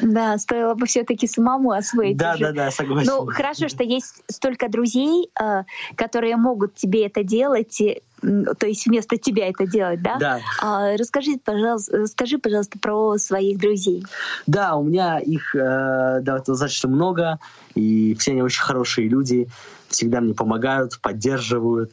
Да, 0.00 0.38
стоило 0.38 0.74
бы 0.74 0.86
все-таки 0.86 1.26
самому 1.26 1.72
освоить. 1.72 2.16
Да, 2.16 2.34
уже. 2.34 2.44
да, 2.44 2.52
да, 2.52 2.70
согласен. 2.70 3.10
Ну, 3.10 3.26
хорошо, 3.26 3.68
что 3.68 3.82
есть 3.82 4.22
столько 4.28 4.68
друзей, 4.68 5.30
э, 5.40 5.64
которые 5.96 6.36
могут 6.36 6.74
тебе 6.74 7.06
это 7.06 7.24
делать, 7.24 7.82
то 8.20 8.66
есть 8.66 8.86
вместо 8.86 9.16
тебя 9.16 9.48
это 9.48 9.66
делать, 9.66 10.02
да? 10.02 10.16
Да. 10.18 10.40
А, 10.60 10.96
расскажи, 10.96 11.38
пожалуйста, 11.42 11.98
расскажи, 11.98 12.38
пожалуйста, 12.38 12.78
про 12.78 13.18
своих 13.18 13.58
друзей. 13.58 14.04
Да, 14.46 14.76
у 14.76 14.84
меня 14.84 15.18
их 15.18 15.54
э, 15.54 16.20
да, 16.22 16.38
достаточно 16.38 16.88
много, 16.88 17.38
и 17.74 18.14
все 18.18 18.32
они 18.32 18.42
очень 18.42 18.62
хорошие 18.62 19.08
люди, 19.08 19.48
всегда 19.88 20.20
мне 20.20 20.34
помогают, 20.34 20.98
поддерживают. 21.00 21.92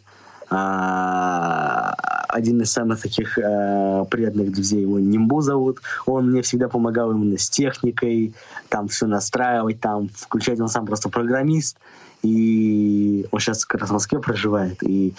А, 0.49 1.93
один 2.29 2.61
из 2.61 2.71
самых 2.71 3.01
таких 3.01 3.37
э, 3.37 4.05
преданных 4.09 4.53
друзей, 4.53 4.81
его 4.81 4.97
Нимбу 4.99 5.41
зовут, 5.41 5.81
он 6.05 6.31
мне 6.31 6.41
всегда 6.41 6.69
помогал 6.69 7.11
именно 7.11 7.37
с 7.37 7.49
техникой, 7.49 8.33
там 8.69 8.87
все 8.87 9.07
настраивать, 9.07 9.81
там 9.81 10.09
включать, 10.15 10.59
он 10.61 10.69
сам 10.69 10.85
просто 10.85 11.09
программист, 11.09 11.77
и 12.23 13.25
он 13.31 13.39
сейчас 13.39 13.65
как 13.65 13.81
раз 13.81 13.89
в 13.89 13.93
Москве 13.93 14.19
проживает, 14.19 14.81
и 14.83 15.13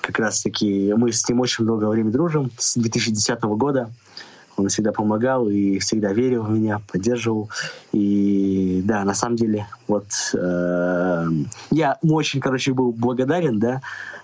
как 0.00 0.18
раз-таки 0.18 0.92
мы 0.96 1.12
с 1.12 1.28
ним 1.28 1.40
очень 1.40 1.64
много 1.64 1.86
времени 1.86 2.12
дружим, 2.12 2.50
с 2.58 2.76
2010 2.76 3.42
года, 3.42 3.90
он 4.56 4.68
всегда 4.68 4.92
помогал 4.92 5.48
и 5.48 5.78
всегда 5.78 6.12
верил 6.12 6.42
в 6.42 6.50
меня, 6.50 6.80
поддерживал. 6.92 7.50
И 7.92 8.82
да, 8.84 9.04
на 9.04 9.14
самом 9.14 9.36
деле, 9.36 9.66
вот 9.88 10.06
э, 10.34 11.26
я 11.70 11.98
очень, 12.02 12.40
короче, 12.40 12.72
был 12.72 12.92
благодарен, 12.92 13.58
да, 13.58 13.80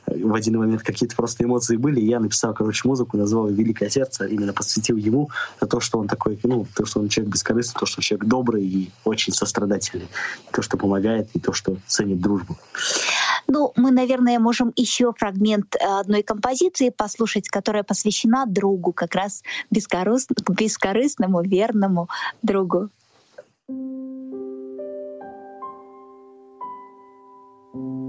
в 0.07 0.35
один 0.35 0.59
момент 0.59 0.83
какие-то 0.83 1.17
просто 1.17 1.45
эмоции 1.45 1.77
были, 1.77 2.01
и 2.01 2.07
я 2.07 2.21
написал, 2.21 2.55
короче, 2.55 2.87
музыку, 2.87 3.17
назвал 3.17 3.49
ее 3.49 3.57
«Великое 3.57 3.91
сердце», 3.91 4.27
именно 4.27 4.53
посвятил 4.53 4.97
ему 4.97 5.31
за 5.61 5.67
то, 5.67 5.81
что 5.81 5.99
он 5.99 6.07
такой, 6.07 6.39
ну, 6.45 6.67
то, 6.77 6.87
что 6.87 7.01
он 7.01 7.09
человек 7.09 7.33
бескорыстный, 7.33 7.81
то, 7.81 7.87
что 7.87 8.03
человек 8.03 8.29
добрый 8.29 8.65
и 8.65 8.91
очень 9.05 9.33
сострадательный, 9.33 10.09
то, 10.53 10.63
что 10.63 10.77
помогает, 10.77 11.29
и 11.35 11.41
то, 11.41 11.53
что 11.53 11.77
ценит 11.87 12.21
дружбу. 12.21 12.57
Ну, 13.49 13.73
мы, 13.77 13.91
наверное, 13.91 14.39
можем 14.39 14.73
еще 14.77 15.13
фрагмент 15.17 15.77
э, 15.77 16.01
одной 16.01 16.23
композиции 16.23 16.91
послушать, 16.91 17.49
которая 17.49 17.85
посвящена 17.85 18.45
другу, 18.47 18.93
как 18.93 19.15
раз 19.15 19.43
бескорыс... 19.71 20.27
бескорыстному, 20.49 21.43
верному 21.43 22.09
другу. 22.43 22.89
thank 23.69 24.41
you 28.01 28.06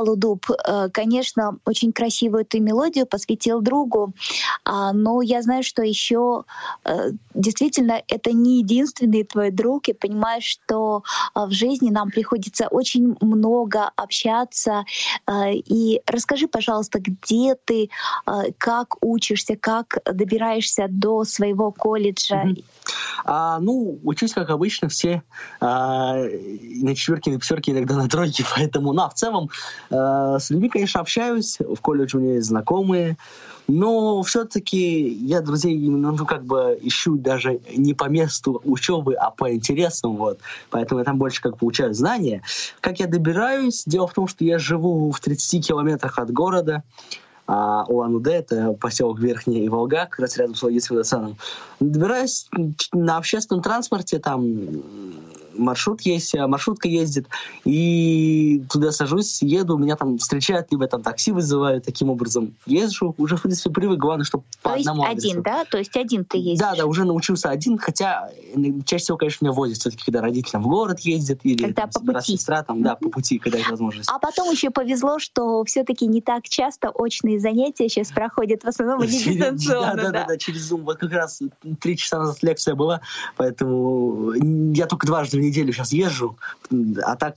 Лудуб, 0.00 0.46
э, 0.50 0.88
конечно, 0.90 1.58
очень 1.64 1.92
красивую 1.92 2.44
ты 2.44 2.60
мелодию 2.60 3.06
посвятил 3.06 3.60
другу, 3.60 4.12
а, 4.64 4.92
но 4.92 5.22
я 5.22 5.42
знаю, 5.42 5.62
что 5.62 5.82
еще 5.82 6.44
э, 6.84 7.10
действительно 7.34 8.02
это 8.08 8.32
не 8.32 8.58
единственный 8.58 9.24
твой 9.24 9.50
друг, 9.50 9.88
и 9.88 9.92
понимаешь, 9.92 10.44
что 10.44 10.83
в 11.34 11.50
жизни 11.50 11.90
нам 11.90 12.10
приходится 12.10 12.68
очень 12.68 13.16
много 13.20 13.90
общаться. 13.96 14.84
И 15.30 16.00
расскажи, 16.06 16.46
пожалуйста, 16.48 17.00
где 17.00 17.54
ты, 17.64 17.90
как 18.58 19.02
учишься, 19.02 19.56
как 19.56 19.98
добираешься 20.04 20.86
до 20.88 21.24
своего 21.24 21.72
колледжа? 21.72 22.44
А, 23.24 23.58
ну, 23.60 23.98
учусь, 24.02 24.32
как 24.32 24.50
обычно, 24.50 24.88
все 24.88 25.22
а, 25.60 26.16
на 26.16 26.94
четверке, 26.94 27.30
на 27.30 27.38
пятерке, 27.38 27.72
иногда 27.72 27.96
на 27.96 28.08
тройке, 28.08 28.44
поэтому, 28.54 28.92
ну, 28.92 29.02
а 29.02 29.08
в 29.08 29.14
целом 29.14 29.50
а, 29.90 30.38
с 30.38 30.50
людьми, 30.50 30.68
конечно, 30.68 31.00
общаюсь, 31.00 31.58
в 31.58 31.80
колледже 31.80 32.18
у 32.18 32.20
меня 32.20 32.34
есть 32.34 32.46
знакомые, 32.46 33.16
но 33.66 34.22
все-таки 34.22 35.08
я 35.08 35.40
друзей 35.40 35.78
ну, 35.78 36.16
как 36.26 36.44
бы 36.44 36.78
ищу 36.80 37.16
даже 37.16 37.60
не 37.74 37.94
по 37.94 38.04
месту 38.04 38.60
учебы, 38.64 39.14
а 39.14 39.30
по 39.30 39.52
интересам, 39.54 40.16
вот. 40.16 40.38
Поэтому 40.70 41.00
я 41.00 41.04
там 41.04 41.18
больше 41.18 41.40
как 41.40 41.58
получаю 41.58 41.94
знания. 41.94 42.42
Как 42.80 43.00
я 43.00 43.06
добираюсь? 43.06 43.84
Дело 43.86 44.06
в 44.06 44.12
том, 44.12 44.28
что 44.28 44.44
я 44.44 44.58
живу 44.58 45.10
в 45.10 45.20
30 45.20 45.66
километрах 45.66 46.18
от 46.18 46.30
города, 46.30 46.82
а 47.46 47.84
Улан-Удэ, 47.88 48.32
это 48.32 48.72
поселок 48.72 49.18
Верхний 49.18 49.68
Волга, 49.68 50.06
как 50.10 50.20
раз 50.20 50.36
рядом 50.38 50.54
с 50.54 50.62
Логистским 50.62 50.96
Досаном. 50.96 51.36
Добираюсь 51.78 52.48
на 52.92 53.18
общественном 53.18 53.62
транспорте, 53.62 54.18
там 54.18 54.42
маршрут 55.56 56.02
есть, 56.02 56.34
а 56.34 56.46
маршрутка 56.46 56.88
ездит, 56.88 57.28
и 57.64 58.62
туда 58.70 58.92
сажусь, 58.92 59.42
еду, 59.42 59.76
меня 59.76 59.96
там 59.96 60.18
встречают, 60.18 60.68
либо 60.70 60.86
там 60.86 61.02
такси 61.02 61.32
вызывают, 61.32 61.84
таким 61.84 62.10
образом 62.10 62.54
езжу, 62.66 63.14
уже, 63.18 63.36
в 63.36 63.42
принципе, 63.42 63.70
привык, 63.70 63.98
главное, 63.98 64.24
чтобы 64.24 64.44
по 64.62 64.70
То 64.70 64.76
одному 64.76 65.04
есть 65.06 65.24
один, 65.24 65.42
да? 65.42 65.64
То 65.64 65.78
есть 65.78 65.96
один 65.96 66.24
ты 66.24 66.38
ездишь? 66.38 66.58
Да, 66.58 66.74
да, 66.76 66.86
уже 66.86 67.04
научился 67.04 67.50
один, 67.50 67.78
хотя 67.78 68.30
чаще 68.84 69.04
всего, 69.04 69.16
конечно, 69.16 69.44
меня 69.44 69.52
возят 69.52 69.78
все-таки, 69.78 70.04
когда 70.04 70.20
родители 70.20 70.58
в 70.58 70.66
город 70.66 71.00
ездят, 71.00 71.40
или 71.42 71.62
когда 71.62 71.86
там, 71.86 72.06
по 72.06 72.12
пути. 72.14 72.36
сестра, 72.36 72.62
там, 72.62 72.82
да, 72.82 72.96
по 72.96 73.08
пути, 73.08 73.38
когда 73.38 73.58
есть 73.58 73.70
возможность. 73.70 74.10
А 74.12 74.18
потом 74.18 74.50
еще 74.50 74.70
повезло, 74.70 75.18
что 75.18 75.64
все-таки 75.64 76.06
не 76.06 76.20
так 76.20 76.48
часто 76.48 76.90
очные 76.90 77.40
занятия 77.40 77.88
сейчас 77.88 78.10
проходят, 78.10 78.62
в 78.64 78.68
основном 78.68 79.00
они 79.02 79.10
дистанционно. 79.10 79.94
Да, 79.96 80.02
да, 80.02 80.10
да, 80.10 80.24
да, 80.28 80.36
через 80.36 80.70
Zoom. 80.70 80.82
Вот 80.82 80.98
как 80.98 81.12
раз 81.12 81.40
три 81.80 81.96
часа 81.96 82.18
назад 82.18 82.38
лекция 82.42 82.74
была, 82.74 83.00
поэтому 83.36 84.32
я 84.72 84.86
только 84.86 85.06
дважды 85.06 85.43
неделю 85.44 85.72
сейчас 85.72 85.92
езжу, 85.92 86.36
а 87.02 87.16
так 87.16 87.36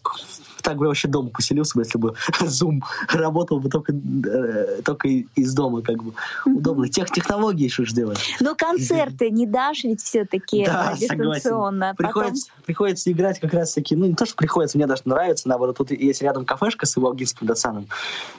так 0.67 0.77
бы 0.77 0.87
вообще 0.87 1.07
дома 1.07 1.29
поселился 1.29 1.77
бы, 1.77 1.83
если 1.83 1.97
бы 1.97 2.13
Zoom 2.41 2.81
работал 3.09 3.59
бы 3.59 3.69
только, 3.69 3.93
э, 3.93 4.81
только 4.83 5.07
из 5.07 5.53
дома, 5.53 5.81
как 5.81 6.03
бы 6.03 6.13
удобно. 6.45 6.89
Тех 6.89 7.09
технологий 7.09 7.63
еще 7.63 7.85
ж 7.85 7.93
делать. 7.93 8.19
Но 8.41 8.53
концерты 8.53 9.29
не 9.29 9.45
дашь 9.45 9.85
ведь 9.85 10.01
все-таки 10.01 10.65
да, 10.65 10.93
дистанционно. 10.99 11.93
Приходится, 11.95 12.49
Потом... 12.49 12.63
приходится 12.65 13.11
играть 13.11 13.39
как 13.39 13.53
раз 13.53 13.73
таки, 13.73 13.95
ну 13.95 14.07
не 14.07 14.15
то, 14.15 14.25
что 14.25 14.35
приходится, 14.35 14.77
мне 14.77 14.87
даже 14.87 15.03
нравится, 15.05 15.47
наоборот, 15.47 15.77
тут 15.77 15.91
есть 15.91 16.21
рядом 16.21 16.43
кафешка 16.43 16.85
с 16.85 16.97
Иволгинским 16.97 17.47
Дацаном, 17.47 17.87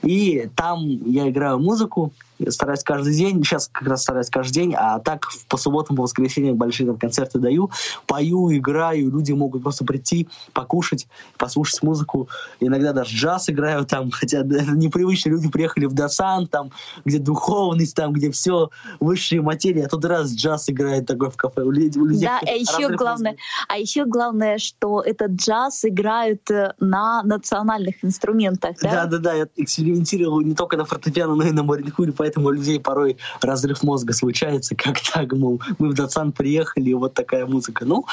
и 0.03 0.51
там 0.55 0.87
я 0.87 1.31
играю 1.31 1.59
музыку, 1.59 2.13
стараюсь 2.49 2.83
каждый 2.83 3.15
день, 3.15 3.43
сейчас 3.43 3.69
как 3.73 3.89
раз 3.89 4.03
стараюсь 4.03 4.31
каждый 4.31 4.55
день, 4.55 4.75
а 4.77 4.99
так 5.01 5.27
по 5.49 5.57
субботам, 5.57 5.97
по 5.97 6.03
воскресеньям 6.03 6.57
большие 6.57 6.87
там 6.87 6.99
концерты 6.99 7.39
даю, 7.39 7.71
пою, 8.07 8.55
играю, 8.57 9.11
люди 9.11 9.33
могут 9.33 9.63
просто 9.63 9.85
прийти, 9.85 10.29
покушать, 10.53 11.07
послушать 11.37 11.83
музыку, 11.83 12.29
иногда 12.61 12.93
даже 12.93 13.17
джаз 13.17 13.49
играю 13.51 13.85
там, 13.85 14.11
хотя 14.13 14.43
непривычные 14.43 15.33
люди 15.33 15.49
приехали 15.49 15.87
в 15.87 15.93
Дасан, 15.93 16.47
там, 16.47 16.71
где 17.05 17.19
духовность, 17.19 17.95
там, 17.95 18.13
где 18.13 18.31
все 18.31 18.71
высшие 19.01 19.43
материи, 19.43 19.83
а 19.83 19.89
тут 19.89 20.05
раз 20.05 20.33
джаз 20.33 20.69
играет 20.71 21.07
такой 21.07 21.31
в 21.31 21.37
кафе. 21.37 21.63
У 21.63 21.71
людей, 21.71 22.01
у 22.01 22.05
людей 22.05 22.27
да, 22.27 22.41
а 22.43 22.51
еще 22.51 22.95
главное, 22.95 23.37
а 23.69 23.79
еще 23.79 24.05
главное, 24.05 24.59
что 24.59 25.01
этот 25.01 25.33
джаз 25.33 25.85
играют 25.85 26.51
э, 26.51 26.75
на 26.79 27.23
национальных 27.23 28.05
инструментах, 28.05 28.77
да? 28.83 28.91
Да, 28.91 29.07
да, 29.07 29.19
да, 29.19 29.35
я 29.35 29.49
экспериментировал 29.57 30.41
не 30.41 30.55
только 30.55 30.77
на 30.77 30.85
фортепиано, 30.85 31.35
но 31.35 31.45
и 31.45 31.53
на 31.53 31.63
маринкуре, 31.63 32.13
поэтому 32.13 32.28
у 32.37 32.51
людей 32.51 32.81
порой 32.81 33.17
разрыв 33.41 33.83
мозга 33.83 34.13
случается, 34.13 34.75
как 34.77 35.01
так, 35.01 35.33
мол, 35.33 35.61
мы 35.79 35.91
в 35.91 35.95
Датсан 35.95 36.33
приехали, 36.33 36.91
и 36.91 36.95
вот 36.95 37.15
такая 37.15 37.47
музыка. 37.47 37.85
Ну, 37.85 38.05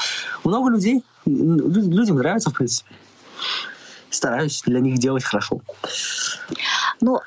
много 0.44 0.70
людей, 0.70 1.02
людям 1.26 2.16
нравится, 2.16 2.50
в 2.50 2.54
принципе. 2.54 2.90
Стараюсь 4.10 4.62
для 4.64 4.80
них 4.80 4.98
делать 4.98 5.24
хорошо. 5.24 5.60
Ну, 7.00 7.20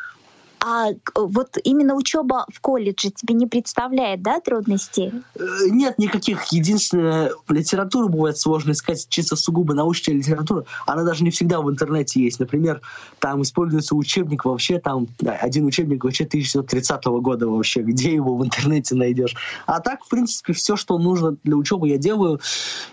а 0.63 0.89
вот 1.15 1.57
именно 1.63 1.95
учеба 1.95 2.45
в 2.53 2.59
колледже 2.59 3.11
тебе 3.11 3.33
не 3.33 3.47
представляет, 3.47 4.21
да, 4.21 4.39
трудностей? 4.39 5.13
Э, 5.35 5.41
нет 5.69 5.97
никаких. 5.97 6.43
Единственное, 6.51 7.31
литературу 7.47 8.09
бывает 8.09 8.37
сложно 8.37 8.71
искать, 8.71 9.07
чисто 9.09 9.35
сугубо 9.35 9.73
научная 9.73 10.15
литература. 10.15 10.65
Она 10.85 11.03
даже 11.03 11.23
не 11.23 11.31
всегда 11.31 11.61
в 11.61 11.69
интернете 11.69 12.21
есть. 12.21 12.39
Например, 12.39 12.81
там 13.19 13.41
используется 13.41 13.95
учебник 13.95 14.45
вообще, 14.45 14.79
там 14.79 15.07
один 15.25 15.65
учебник 15.65 16.03
вообще 16.03 16.25
1930 16.25 17.05
года 17.05 17.47
вообще. 17.47 17.81
Где 17.81 18.13
его 18.13 18.35
в 18.35 18.43
интернете 18.43 18.95
найдешь? 18.95 19.35
А 19.65 19.79
так, 19.79 20.03
в 20.03 20.09
принципе, 20.09 20.53
все, 20.53 20.75
что 20.75 20.97
нужно 20.97 21.37
для 21.43 21.55
учебы, 21.55 21.89
я 21.89 21.97
делаю. 21.97 22.39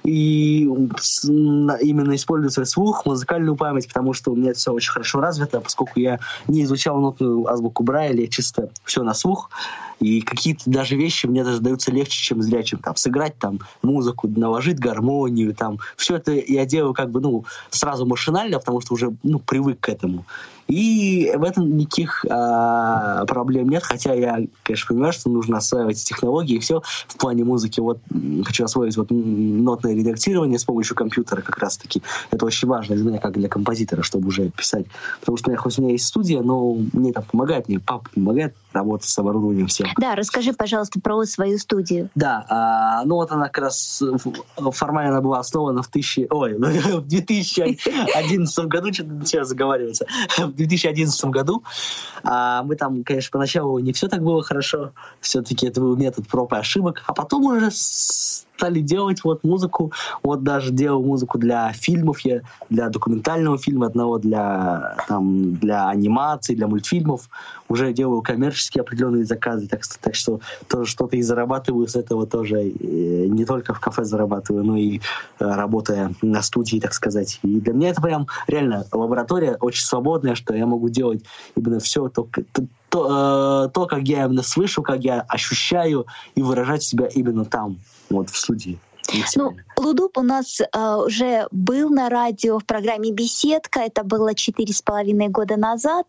И 0.05 0.63
именно 0.65 2.15
использую 2.15 2.51
свой 2.51 2.67
слух, 2.67 3.07
музыкальную 3.07 3.57
память, 3.57 3.89
потому 3.89 4.13
что 4.13 4.33
у 4.33 4.37
меня 4.37 4.55
все 4.55 4.73
очень 4.73 4.93
хорошо 4.93 5.21
развито, 5.21 5.61
поскольку 5.61 5.99
я 6.01 6.21
не 6.47 6.63
изучал 6.65 7.01
нотную 7.01 7.47
азбуку 7.57 7.83
Брайля, 7.83 8.27
чисто 8.29 8.71
все 8.85 9.03
на 9.03 9.15
слух. 9.15 9.51
И 9.99 10.21
какие-то 10.21 10.63
даже 10.67 10.97
вещи 10.97 11.27
мне 11.27 11.43
даже 11.43 11.61
даются 11.61 11.91
легче, 11.91 12.21
чем 12.21 12.43
зрячим. 12.43 12.79
Там, 12.79 12.97
сыграть 12.97 13.39
там 13.39 13.61
музыку, 13.83 14.29
наложить 14.29 14.79
гармонию. 14.79 15.55
Там. 15.55 15.79
Все 15.97 16.17
это 16.17 16.33
я 16.33 16.67
делаю 16.67 16.93
как 16.93 17.11
бы 17.11 17.21
ну, 17.21 17.45
сразу 17.71 18.05
машинально, 18.05 18.59
потому 18.59 18.81
что 18.83 18.95
уже 18.95 19.15
ну, 19.23 19.39
привык 19.39 19.81
к 19.81 19.89
этому. 19.89 20.27
И 20.69 21.33
в 21.37 21.43
этом 21.43 21.77
никаких 21.77 22.25
а, 22.29 23.25
проблем 23.27 23.69
нет, 23.69 23.83
хотя 23.85 24.15
я, 24.15 24.39
конечно, 24.63 24.89
понимаю, 24.89 25.13
что 25.13 25.31
нужно 25.31 25.59
осваивать 25.59 26.03
технологии 26.03 26.57
и 26.57 26.59
все 26.59 26.83
в 27.07 27.17
плане 27.17 27.45
музыки. 27.45 27.81
Вот 27.81 27.99
хочу 28.45 28.65
освоить 28.65 28.97
вот 28.97 29.09
нотное 29.11 29.95
редактирование 29.95 30.59
с 30.59 30.65
помощью 30.65 30.97
компьютера 30.97 31.43
как 31.43 31.59
раз-таки. 31.59 32.03
Это 32.31 32.45
очень 32.47 32.69
важно 32.69 32.97
для 32.97 33.05
меня, 33.05 33.19
как 33.19 33.35
для 33.35 33.49
композитора, 33.49 34.03
чтобы 34.03 34.29
уже 34.29 34.51
писать. 34.51 34.87
Потому 35.21 35.39
что 35.39 35.49
у 35.49 35.53
меня, 35.53 35.61
хоть 35.61 35.79
у 35.79 35.83
меня 35.83 35.93
есть 35.93 36.07
студия, 36.07 36.41
но 36.41 36.77
мне 36.93 37.13
там 37.13 37.25
помогает, 37.25 37.69
мне 37.69 37.79
папа 37.79 38.09
помогает 38.15 38.55
работать 38.73 39.09
с 39.09 39.19
оборудованием 39.19 39.67
всем. 39.69 39.89
Да, 39.99 40.15
расскажи, 40.15 40.53
пожалуйста, 40.53 41.01
про 41.01 41.25
свою 41.25 41.59
студию. 41.59 42.11
Да, 42.15 42.45
а, 42.49 43.05
ну 43.05 43.17
вот 43.17 43.33
она 43.33 43.47
как 43.49 43.65
раз 43.65 44.03
формально 44.73 45.13
она 45.13 45.21
была 45.21 45.39
основана 45.39 45.83
в, 45.83 45.89
тысячи, 45.97 46.27
ой, 46.31 46.55
в 46.55 47.07
2011 47.07 48.67
году, 48.67 48.93
что-то 48.93 49.25
сейчас 49.25 49.49
заговаривается, 49.49 50.07
в 50.37 50.53
2011 50.57 51.25
году. 51.27 51.63
А 52.23 52.63
мы 52.63 52.77
там, 52.77 53.05
конечно, 53.05 53.31
поначалу 53.33 53.79
не 53.79 53.93
все 53.93 54.09
так 54.09 54.23
было 54.23 54.43
хорошо, 54.43 54.93
все-таки 55.21 55.67
это 55.67 55.81
был 55.81 55.97
метод 55.97 56.27
проб 56.29 56.53
и 56.53 56.57
ошибок, 56.57 57.03
а 57.07 57.13
потом 57.13 57.45
уже 57.45 57.71
стали 58.57 58.81
делать 58.81 59.23
вот 59.25 59.45
музыку, 59.45 59.93
вот 60.23 60.43
даже 60.43 60.73
делал 60.73 61.03
музыку 61.03 61.39
для 61.39 61.73
фильмов, 61.73 62.21
я 62.21 62.41
для 62.71 62.89
документального 62.89 63.59
фильма 63.59 63.87
одного, 63.87 64.19
для, 64.19 64.97
там, 65.09 65.55
для 65.57 65.89
анимации, 65.89 66.55
для 66.55 66.67
мультфильмов, 66.67 67.29
уже 67.69 67.93
делаю 67.93 68.23
коммерческие 68.23 68.83
определенные 68.83 69.25
заказы, 69.25 69.69
так, 69.69 69.83
так 70.01 70.15
что 70.15 70.41
тоже 70.69 70.91
что-то 70.91 71.17
и 71.17 71.23
зарабатываю 71.23 71.87
с 71.87 71.97
этого 71.97 72.27
тоже, 72.27 72.69
и 72.69 73.29
не 73.29 73.45
только 73.45 73.75
в 73.75 73.81
кафе 73.81 74.05
зарабатываю, 74.05 74.65
но 74.65 74.77
и 74.77 74.99
э, 74.99 75.01
работая 75.39 76.13
на 76.23 76.43
студии, 76.43 76.79
так 76.81 76.95
сказать. 76.95 77.39
И 77.43 77.61
для 77.61 77.73
меня 77.73 77.91
это 77.91 78.01
прям 78.01 78.27
реально 78.47 78.87
лаборатория 78.93 79.57
очень 79.61 79.85
свободная, 79.85 80.35
что 80.35 80.55
я 80.55 80.67
могу 80.67 80.89
делать 80.89 81.25
именно 81.57 81.81
все 81.81 82.09
то, 82.09 82.29
то, 82.89 83.67
э, 83.67 83.71
то 83.73 83.87
как 83.87 84.03
я 84.03 84.25
именно 84.25 84.43
слышу, 84.43 84.83
как 84.83 85.01
я 85.05 85.21
ощущаю 85.21 86.07
и 86.35 86.43
выражать 86.43 86.83
себя 86.83 87.07
именно 87.07 87.45
там 87.45 87.79
вот 88.11 88.31
в 88.31 88.37
студии. 88.37 88.79
Ну, 89.37 89.55
Лудуп 89.77 90.19
у 90.19 90.23
нас 90.23 90.61
э, 90.61 90.95
уже 90.97 91.47
был 91.51 91.91
на 91.91 92.09
радио 92.09 92.59
в 92.59 92.65
программе 92.65 93.13
«Беседка». 93.13 93.81
Это 93.81 94.03
было 94.03 94.35
четыре 94.35 94.73
с 94.73 94.83
половиной 94.83 95.29
года 95.29 95.57
назад. 95.57 96.07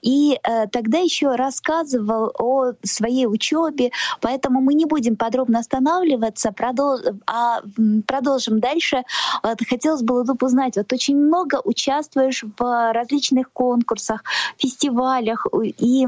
И 0.00 0.38
э, 0.42 0.66
тогда 0.68 0.98
еще 0.98 1.34
рассказывал 1.34 2.32
о 2.38 2.72
своей 2.82 3.26
учебе. 3.26 3.90
Поэтому 4.20 4.60
мы 4.60 4.74
не 4.74 4.86
будем 4.86 5.16
подробно 5.16 5.58
останавливаться, 5.58 6.52
продол 6.52 6.98
а 7.26 7.60
продолжим 8.06 8.60
дальше. 8.60 9.02
Вот, 9.42 9.58
хотелось 9.68 10.02
бы, 10.02 10.12
Лудуп, 10.12 10.42
узнать, 10.42 10.76
вот 10.76 10.92
очень 10.92 11.16
много 11.16 11.60
участвуешь 11.64 12.44
в 12.58 12.92
различных 12.92 13.50
конкурсах, 13.52 14.22
фестивалях. 14.56 15.46
И 15.78 16.06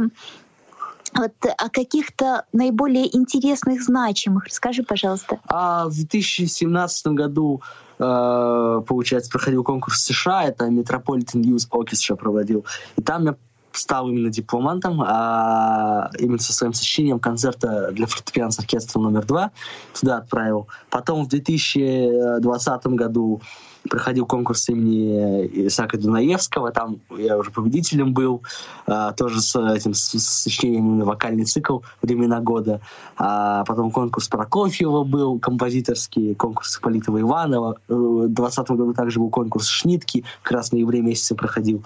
вот 1.14 1.33
о 1.59 1.68
каких-то 1.68 2.44
наиболее 2.53 3.14
интересных, 3.16 3.83
значимых. 3.83 4.46
Расскажи, 4.46 4.83
пожалуйста. 4.83 5.38
А 5.49 5.88
в 5.88 5.94
2017 5.94 7.07
году, 7.09 7.62
э, 7.99 8.83
получается, 8.87 9.31
проходил 9.31 9.64
конкурс 9.64 9.99
в 9.99 10.05
США, 10.05 10.44
это 10.44 10.66
Metropolitan 10.66 11.42
Youth 11.42 11.68
Orchestra 11.70 12.16
проводил. 12.16 12.64
И 12.96 13.03
там 13.03 13.25
я 13.25 13.37
стал 13.73 14.09
именно 14.09 14.31
дипломантом, 14.31 15.03
а 15.03 16.11
именно 16.18 16.38
со 16.38 16.53
своим 16.53 16.73
сочинением 16.73 17.20
концерта 17.20 17.90
для 17.92 18.07
фортепиано 18.07 18.51
с 18.51 18.59
оркестром 18.59 19.05
номер 19.05 19.25
два 19.25 19.53
туда 19.99 20.18
отправил. 20.18 20.68
Потом 20.90 21.25
в 21.25 21.29
2020 21.29 22.87
году 22.87 23.40
проходил 23.88 24.27
конкурс 24.27 24.69
имени 24.69 25.66
Исаака 25.66 25.99
Дунаевского, 25.99 26.71
там 26.71 27.01
я 27.16 27.38
уже 27.38 27.51
победителем 27.51 28.12
был, 28.12 28.43
а, 28.87 29.12
тоже 29.12 29.40
с 29.40 29.59
этим 29.59 29.95
с, 29.95 30.19
с 30.19 30.43
сочинением 30.43 31.01
вокальный 31.01 31.45
цикл 31.45 31.81
«Времена 32.03 32.40
года». 32.40 32.81
А 33.16 33.64
потом 33.64 33.90
конкурс 33.90 34.29
Прокофьева 34.29 35.05
был, 35.05 35.38
композиторский, 35.38 36.35
конкурс 36.35 36.79
Политова 36.79 37.21
Иванова. 37.21 37.77
В 37.88 38.29
2020 38.29 38.71
году 38.71 38.95
также 38.95 39.19
был 39.19 39.31
конкурс 39.31 39.66
Шнитки, 39.66 40.25
как 40.43 40.53
раз 40.53 40.69
в 40.69 40.73
ноябре 40.73 41.01
месяце 41.01 41.35
проходил. 41.35 41.83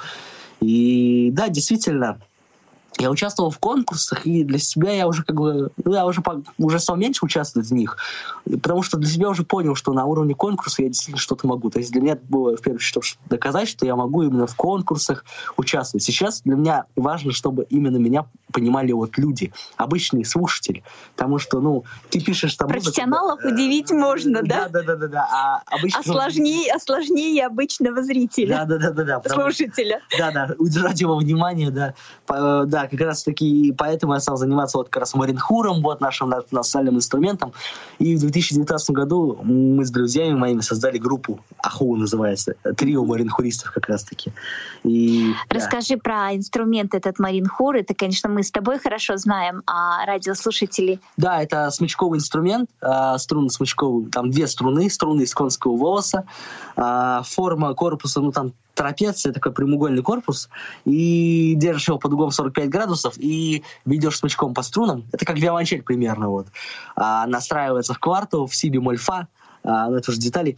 И 0.61 1.31
да, 1.33 1.49
действительно, 1.49 2.19
я 2.99 3.11
участвовал 3.11 3.51
в 3.51 3.59
конкурсах, 3.59 4.27
и 4.27 4.45
для 4.45 4.59
себя 4.59 4.93
я 4.93 5.09
уже 5.09 5.25
как 5.25 5.37
бы, 5.37 5.71
ну, 5.85 5.95
я 5.95 6.07
уже, 6.07 6.23
уже 6.59 6.79
стал 6.79 6.97
меньше 6.97 7.25
участвовать 7.25 7.69
в 7.69 7.75
них, 7.75 7.97
потому 8.45 8.83
что 8.83 8.99
для 8.99 9.09
себя 9.09 9.31
уже 9.31 9.45
понял, 9.45 9.75
что 9.75 9.93
на 9.93 10.05
уровне 10.05 10.35
конкурса 10.35 10.83
я 10.83 10.89
действительно 10.89 11.19
что-то 11.19 11.47
могу. 11.47 11.71
То 11.71 11.79
есть 11.79 11.91
для 11.93 12.01
меня 12.01 12.13
это 12.13 12.25
было, 12.29 12.57
в 12.57 12.61
первую 12.61 12.79
очередь, 12.79 13.19
доказать, 13.27 13.69
что 13.69 13.85
я 13.87 13.97
могу 13.97 14.23
именно 14.23 14.47
в 14.47 14.55
конкурсах 14.55 15.25
участвовать. 15.57 16.05
Сейчас 16.05 16.43
для 16.43 16.57
меня 16.57 16.85
важно, 16.97 17.33
чтобы 17.33 17.67
именно 17.69 17.97
меня 17.97 18.27
понимали 18.53 18.93
вот 18.93 19.19
люди, 19.19 19.53
обычные 19.77 20.25
слушатели. 20.25 20.85
Потому 21.17 21.39
что, 21.39 21.61
ну, 21.61 21.85
ты 22.11 22.21
пишешь 22.21 22.55
там... 22.55 22.69
Профессионалов 22.69 23.41
музыку, 23.41 23.55
удивить 23.55 23.91
э, 23.91 23.95
можно, 23.95 24.43
да? 24.43 24.69
Да, 24.69 24.83
да, 24.83 24.95
да, 24.95 25.09
да. 25.09 25.29
А, 25.31 25.63
обычно... 25.67 26.01
Осложнее, 26.01 26.73
осложнее 26.73 27.47
обычного 27.47 28.03
зрителя. 28.03 28.65
Да, 28.65 28.79
да, 28.79 28.91
да, 28.91 29.05
да. 29.05 29.21
да 29.21 29.31
Слушателя. 29.31 30.01
Да, 30.17 30.31
да, 30.31 30.55
удержать 30.59 31.01
его 31.01 31.17
внимание, 31.17 31.71
да. 31.71 31.95
Э, 32.29 32.65
да, 32.85 32.97
как 32.97 33.01
раз 33.01 33.23
таки, 33.23 33.75
поэтому 33.77 34.15
я 34.15 34.21
стал 34.21 34.37
заниматься 34.37 34.79
вот 34.79 34.89
как 34.89 35.01
раз 35.01 35.15
маринхуром, 35.15 35.83
вот 35.83 36.01
нашим 36.01 36.33
национальным 36.51 36.97
инструментом. 36.97 37.53
И 37.99 38.17
в 38.17 38.21
2019 38.21 38.91
году 38.91 39.39
мы 39.43 39.85
с 39.85 39.91
друзьями 39.91 40.35
моими 40.35 40.61
создали 40.61 40.99
группу 40.99 41.41
Аху 41.63 41.97
называется, 41.97 42.55
трио 42.77 43.05
маринхуристов 43.05 43.73
как 43.73 43.89
раз 43.89 44.05
таки. 44.05 44.33
И, 44.85 45.33
Расскажи 45.49 45.97
да. 45.97 46.01
про 46.03 46.35
инструмент 46.35 46.95
этот 46.95 47.19
маринхур. 47.19 47.77
Это, 47.77 47.95
конечно, 47.95 48.29
мы 48.29 48.43
с 48.43 48.51
тобой 48.51 48.79
хорошо 48.79 49.17
знаем, 49.17 49.63
а 49.67 50.05
радиослушатели... 50.07 51.01
Да, 51.17 51.43
это 51.43 51.71
смычковый 51.71 52.19
инструмент, 52.19 52.69
э, 52.81 53.19
струны 53.19 53.51
смычковые, 53.51 54.11
там 54.11 54.31
две 54.31 54.47
струны, 54.47 54.91
струны 54.91 55.23
из 55.23 55.35
конского 55.35 55.77
волоса, 55.77 56.25
э, 56.77 57.21
форма 57.25 57.75
корпуса, 57.75 58.21
ну 58.21 58.33
там 58.33 58.53
трапеция, 58.75 59.33
такой 59.33 59.53
прямоугольный 59.53 60.03
корпус, 60.03 60.49
и 60.85 61.55
держишь 61.57 61.89
его 61.89 61.99
под 61.99 62.13
углом 62.13 62.31
45 62.31 62.69
градусов, 62.75 63.15
и 63.19 63.63
ведешь 63.85 64.19
смычком 64.19 64.53
по 64.53 64.63
струнам. 64.63 65.05
Это 65.13 65.25
как 65.25 65.39
виолончель 65.39 65.83
примерно. 65.83 66.29
Вот. 66.29 66.49
А, 66.97 67.27
настраивается 67.27 67.95
в 67.95 67.99
кварту, 67.99 68.47
в 68.47 68.55
си 68.55 68.69
бемоль 68.69 68.97
фа, 68.99 69.29
а, 69.63 69.89
ну 69.89 69.97
это 69.97 70.11
уже 70.11 70.21
детали. 70.21 70.57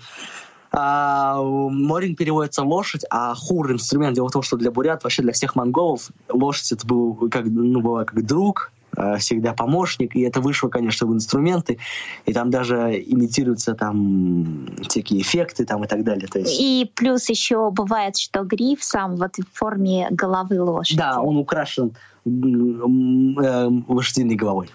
А, 0.72 1.40
Морин 1.40 2.16
переводится 2.16 2.62
лошадь, 2.62 3.04
а 3.10 3.34
хур 3.34 3.72
инструмент. 3.72 4.14
Дело 4.14 4.28
в 4.28 4.32
том, 4.32 4.42
что 4.42 4.56
для 4.56 4.70
бурят, 4.70 5.04
вообще 5.04 5.22
для 5.22 5.32
всех 5.32 5.54
монголов, 5.56 6.10
лошадь 6.28 6.72
это 6.72 6.86
был 6.86 7.28
как, 7.30 7.44
ну, 7.46 7.80
была 7.80 8.04
как 8.04 8.24
друг, 8.24 8.72
всегда 9.18 9.52
помощник, 9.52 10.16
и 10.16 10.22
это 10.22 10.40
вышло, 10.40 10.68
конечно, 10.68 11.06
в 11.06 11.12
инструменты, 11.12 11.78
и 12.24 12.32
там 12.32 12.50
даже 12.50 13.02
имитируются 13.06 13.74
там 13.74 14.68
всякие 14.88 15.22
эффекты 15.22 15.64
там 15.64 15.84
и 15.84 15.86
так 15.86 16.04
далее. 16.04 16.28
То 16.28 16.38
есть... 16.38 16.60
И 16.60 16.90
плюс 16.94 17.28
еще 17.28 17.70
бывает, 17.70 18.16
что 18.16 18.44
гриф 18.44 18.82
сам 18.82 19.16
вот 19.16 19.36
в 19.38 19.58
форме 19.58 20.08
головы 20.10 20.60
лошади. 20.60 20.98
Да, 20.98 21.20
он 21.20 21.36
украшен 21.36 21.92
э, 22.24 23.68
лошадиной 23.88 24.34
головой. 24.34 24.70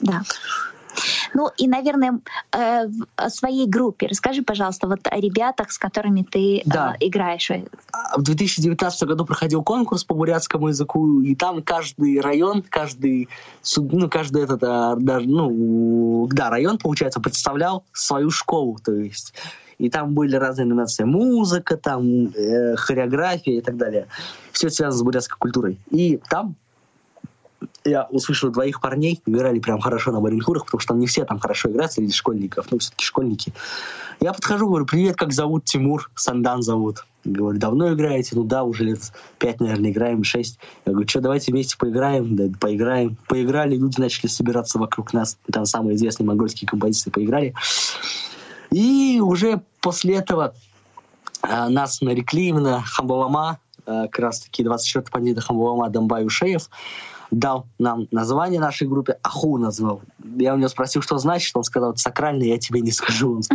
Да. 0.00 0.22
Ну 1.34 1.50
и, 1.56 1.68
наверное, 1.68 2.20
э, 2.52 2.88
о 3.16 3.30
своей 3.30 3.66
группе. 3.66 4.06
Расскажи, 4.06 4.42
пожалуйста, 4.42 4.86
вот 4.86 5.00
о 5.04 5.16
ребятах, 5.16 5.70
с 5.70 5.78
которыми 5.78 6.22
ты 6.22 6.58
э, 6.58 6.62
да. 6.64 6.96
играешь. 7.00 7.50
В 8.16 8.22
2019 8.22 9.02
году 9.04 9.24
проходил 9.24 9.62
конкурс 9.62 10.04
по 10.04 10.14
бурятскому 10.14 10.68
языку, 10.68 11.20
и 11.20 11.34
там 11.34 11.62
каждый 11.62 12.20
район, 12.20 12.62
каждый, 12.68 13.28
ну, 13.76 14.08
каждый 14.08 14.44
этот, 14.44 14.62
а, 14.64 14.96
даже, 14.96 15.28
ну, 15.28 16.28
да, 16.30 16.50
район, 16.50 16.78
получается, 16.78 17.20
представлял 17.20 17.84
свою 17.92 18.30
школу, 18.30 18.78
то 18.82 18.92
есть 18.92 19.34
и 19.78 19.90
там 19.90 20.14
были 20.14 20.36
разные 20.36 20.66
номинации 20.66 21.04
музыка, 21.04 21.76
там 21.76 22.28
э, 22.28 22.76
хореография 22.76 23.58
и 23.58 23.60
так 23.60 23.76
далее. 23.76 24.06
Все 24.52 24.70
связано 24.70 24.98
с 24.98 25.02
бурятской 25.02 25.36
культурой. 25.38 25.78
И 25.90 26.18
там 26.30 26.56
я 27.86 28.04
услышал 28.04 28.50
двоих 28.50 28.80
парней, 28.80 29.20
играли 29.26 29.58
прям 29.58 29.80
хорошо 29.80 30.12
на 30.12 30.20
баринхурах, 30.20 30.66
потому 30.66 30.80
что 30.80 30.94
не 30.94 31.06
все 31.06 31.24
там 31.24 31.38
хорошо 31.38 31.70
играют 31.70 31.92
среди 31.92 32.12
школьников, 32.12 32.66
ну, 32.70 32.78
все-таки 32.78 33.04
школьники. 33.04 33.52
Я 34.20 34.32
подхожу, 34.32 34.66
говорю, 34.66 34.86
привет, 34.86 35.16
как 35.16 35.32
зовут? 35.32 35.64
Тимур, 35.64 36.10
Сандан 36.14 36.62
зовут. 36.62 37.04
Говорю, 37.24 37.58
давно 37.58 37.92
играете? 37.92 38.36
Ну 38.36 38.44
да, 38.44 38.62
уже 38.62 38.84
лет 38.84 39.00
пять, 39.38 39.60
наверное, 39.60 39.90
играем, 39.90 40.22
шесть. 40.24 40.58
Я 40.84 40.92
говорю, 40.92 41.08
что, 41.08 41.20
давайте 41.20 41.52
вместе 41.52 41.76
поиграем? 41.76 42.36
Да, 42.36 42.44
поиграем. 42.58 43.16
Поиграли, 43.28 43.76
люди 43.76 44.00
начали 44.00 44.28
собираться 44.28 44.78
вокруг 44.78 45.12
нас. 45.12 45.36
Там 45.52 45.66
самые 45.66 45.96
известные 45.96 46.26
монгольские 46.26 46.68
композиции 46.68 47.10
поиграли. 47.10 47.54
И 48.70 49.20
уже 49.20 49.60
после 49.80 50.16
этого 50.16 50.54
э, 51.42 51.68
нас 51.68 52.00
нарекли 52.00 52.48
именно 52.48 52.82
Хамбалама, 52.82 53.58
э, 53.86 54.06
как 54.10 54.18
раз 54.18 54.40
таки 54.40 54.62
24-й 54.62 55.10
пандита 55.10 55.40
Хамбалама 55.40 55.90
Дамбай 55.90 56.24
Ушеев 56.24 56.68
дал 57.30 57.66
нам 57.78 58.08
название 58.10 58.60
нашей 58.60 58.86
группе, 58.88 59.18
Аху 59.22 59.58
назвал. 59.58 60.02
Я 60.36 60.54
у 60.54 60.58
него 60.58 60.68
спросил, 60.68 61.02
что 61.02 61.18
значит, 61.18 61.56
он 61.56 61.64
сказал, 61.64 61.90
это 61.92 62.00
сакральное, 62.00 62.48
я 62.48 62.58
тебе 62.58 62.80
не 62.80 62.92
скажу. 62.92 63.40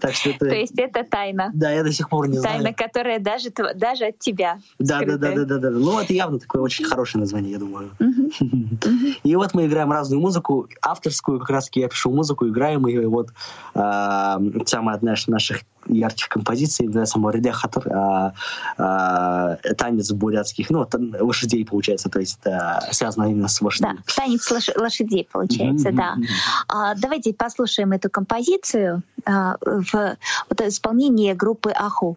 Так 0.00 0.14
что 0.14 0.30
это... 0.30 0.46
То 0.46 0.54
есть 0.54 0.78
это 0.78 1.04
тайна. 1.04 1.50
Да, 1.54 1.70
я 1.70 1.82
до 1.82 1.92
сих 1.92 2.08
пор 2.08 2.28
не 2.28 2.38
знаю. 2.38 2.62
Тайна, 2.62 2.74
которая 2.74 3.18
даже, 3.18 3.50
даже 3.74 4.06
от 4.06 4.18
тебя 4.18 4.58
да, 4.78 5.00
да, 5.00 5.16
да, 5.16 5.32
да, 5.34 5.44
да, 5.44 5.58
да. 5.58 5.70
Ну, 5.70 5.98
это 5.98 6.12
явно 6.12 6.38
такое 6.38 6.62
очень 6.62 6.84
хорошее 6.84 7.20
название, 7.20 7.52
я 7.52 7.58
думаю. 7.58 7.90
И 9.24 9.36
вот 9.36 9.54
мы 9.54 9.66
играем 9.66 9.92
разную 9.92 10.20
музыку, 10.20 10.68
авторскую, 10.82 11.40
как 11.40 11.50
раз 11.50 11.70
я 11.74 11.88
пишу 11.88 12.10
музыку, 12.10 12.48
играем, 12.48 12.86
и 12.88 13.04
вот 13.06 13.30
а, 13.74 14.40
самая 14.66 14.96
одна 14.96 15.14
из 15.14 15.26
наших 15.26 15.62
ярких 15.88 16.28
композиций 16.28 16.86
называется 16.86 17.18
«Мориде 17.18 17.52
Хатур», 17.52 17.84
а, 17.88 18.32
а, 18.78 19.56
танец 19.76 20.10
бурятских, 20.12 20.70
ну, 20.70 20.86
лошадей, 21.20 21.64
получается, 21.64 22.08
то 22.08 22.20
есть 22.20 22.38
это 22.40 22.85
связано 22.92 23.30
именно 23.30 23.48
с 23.48 23.60
лошадьми. 23.60 23.88
Да, 23.94 24.14
танец 24.14 24.50
лошадей, 24.76 25.28
получается, 25.30 25.88
mm-hmm. 25.88 25.96
да. 25.96 26.16
А, 26.68 26.94
давайте 26.94 27.32
послушаем 27.34 27.92
эту 27.92 28.10
композицию 28.10 29.02
а, 29.24 29.56
в 29.60 29.92
вот, 29.92 30.60
исполнении 30.60 31.32
группы 31.32 31.72
«Аху». 31.74 32.16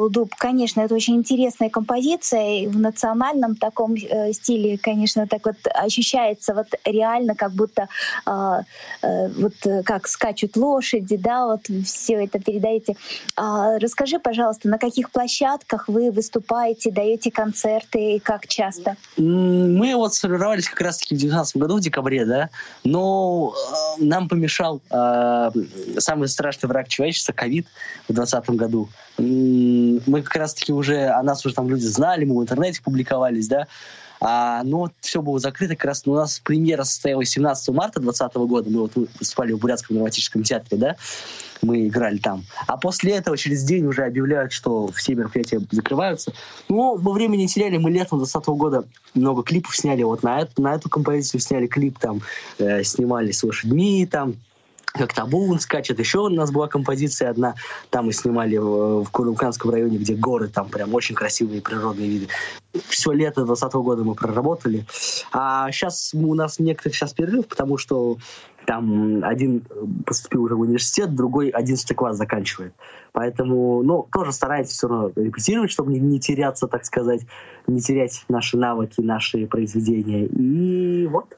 Да, 0.00 0.04
Лудуб, 0.04 0.34
конечно, 0.36 0.80
это 0.80 0.94
очень 0.94 1.16
интересная 1.16 1.70
композиция. 1.70 2.60
И 2.60 2.66
в 2.66 2.78
национальном 2.78 3.56
таком 3.56 3.94
э, 3.94 4.32
стиле, 4.32 4.78
конечно, 4.78 5.26
так 5.26 5.46
вот 5.46 5.56
ощущается 5.74 6.54
вот 6.54 6.66
реально, 6.84 7.34
как 7.34 7.52
будто 7.52 7.88
а, 8.24 8.62
э, 9.02 9.28
вот 9.28 9.54
э, 9.64 9.82
как 9.82 10.08
скачут 10.08 10.56
лошади, 10.56 11.16
да, 11.16 11.46
вот 11.46 11.66
все 11.84 12.24
это 12.24 12.38
передаете. 12.38 12.96
А, 13.36 13.78
расскажи, 13.78 14.18
пожалуйста, 14.18 14.68
на 14.68 14.78
каких 14.78 15.10
площадках 15.10 15.88
вы 15.88 16.10
выступаете, 16.10 16.90
даете 16.90 17.30
концерты 17.30 18.16
и 18.16 18.18
как 18.18 18.46
часто? 18.46 18.96
Мы 19.16 19.94
вот 19.96 20.14
сформировались 20.14 20.68
как 20.68 20.80
раз-таки 20.80 21.14
в 21.14 21.18
2019 21.18 21.56
году, 21.56 21.76
в 21.76 21.80
декабре, 21.80 22.24
да, 22.24 22.50
но 22.84 23.54
э, 23.98 24.04
нам 24.04 24.28
помешал 24.28 24.80
э, 24.90 25.50
самый 25.98 26.28
страшный 26.28 26.68
враг 26.68 26.88
человечества, 26.88 27.32
ковид 27.32 27.66
в 28.08 28.12
2020 28.14 28.50
году 28.50 28.88
мы 30.06 30.22
как 30.22 30.36
раз-таки 30.36 30.72
уже, 30.72 31.06
о 31.08 31.22
нас 31.22 31.44
уже 31.44 31.54
там 31.54 31.68
люди 31.68 31.86
знали, 31.86 32.24
мы 32.24 32.38
в 32.38 32.42
интернете 32.42 32.82
публиковались, 32.82 33.48
да, 33.48 33.66
а, 34.20 34.62
но 34.64 34.90
все 35.00 35.22
было 35.22 35.38
закрыто 35.38 35.74
как 35.74 35.86
раз. 35.86 36.04
Ну, 36.04 36.12
у 36.12 36.16
нас 36.16 36.40
премьера 36.40 36.84
состоялась 36.84 37.30
17 37.30 37.74
марта 37.74 38.00
2020 38.00 38.36
года. 38.48 38.70
Мы 38.70 38.80
вот 38.80 38.92
выступали 39.18 39.52
в 39.52 39.58
Бурятском 39.58 39.96
драматическом 39.96 40.42
театре, 40.42 40.76
да, 40.76 40.96
мы 41.62 41.88
играли 41.88 42.18
там. 42.18 42.44
А 42.66 42.76
после 42.76 43.12
этого 43.12 43.36
через 43.38 43.64
день 43.64 43.86
уже 43.86 44.04
объявляют, 44.04 44.52
что 44.52 44.88
все 44.88 45.14
мероприятия 45.14 45.60
закрываются. 45.70 46.32
Но 46.68 46.96
мы 46.96 47.12
времени 47.12 47.42
не 47.42 47.48
теряли, 47.48 47.78
мы 47.78 47.90
летом 47.90 48.18
2020 48.18 48.48
года 48.50 48.84
много 49.14 49.42
клипов 49.42 49.74
сняли. 49.74 50.02
Вот 50.02 50.22
на 50.22 50.40
эту, 50.40 50.60
на 50.60 50.74
эту 50.74 50.90
композицию 50.90 51.40
сняли 51.40 51.66
клип, 51.66 51.98
там, 51.98 52.20
э, 52.58 52.82
снимали 52.84 53.32
с 53.32 53.42
лошадьми, 53.42 54.06
там, 54.06 54.36
как 54.92 55.12
табун 55.14 55.58
скачет. 55.60 55.98
Еще 55.98 56.18
у 56.18 56.28
нас 56.28 56.50
была 56.50 56.68
композиция 56.68 57.30
одна, 57.30 57.54
там 57.90 58.06
мы 58.06 58.12
снимали 58.12 58.56
в, 58.56 59.04
в 59.04 59.10
Курулканском 59.10 59.70
районе, 59.70 59.98
где 59.98 60.14
горы, 60.14 60.48
там 60.48 60.68
прям 60.68 60.94
очень 60.94 61.14
красивые 61.14 61.62
природные 61.62 62.08
виды. 62.08 62.28
Все 62.88 63.12
лето 63.12 63.44
2020 63.44 63.74
года 63.74 64.04
мы 64.04 64.14
проработали. 64.14 64.86
А 65.32 65.70
сейчас 65.70 66.12
у 66.14 66.34
нас 66.34 66.58
некоторых 66.58 66.96
сейчас 66.96 67.12
перерыв, 67.12 67.46
потому 67.46 67.78
что 67.78 68.18
там 68.66 69.24
один 69.24 69.64
поступил 70.06 70.44
уже 70.44 70.54
в 70.54 70.60
университет, 70.60 71.14
другой 71.14 71.48
11 71.48 71.96
класс 71.96 72.16
заканчивает. 72.16 72.74
Поэтому, 73.12 73.82
ну, 73.82 74.06
тоже 74.12 74.32
стараемся 74.32 74.74
все 74.74 74.88
равно 74.88 75.10
репетировать, 75.16 75.70
чтобы 75.70 75.92
не, 75.92 75.98
не 75.98 76.20
теряться, 76.20 76.68
так 76.68 76.84
сказать, 76.84 77.22
не 77.66 77.80
терять 77.80 78.24
наши 78.28 78.56
навыки, 78.56 79.00
наши 79.00 79.46
произведения. 79.46 80.26
И 80.26 81.06
вот 81.08 81.36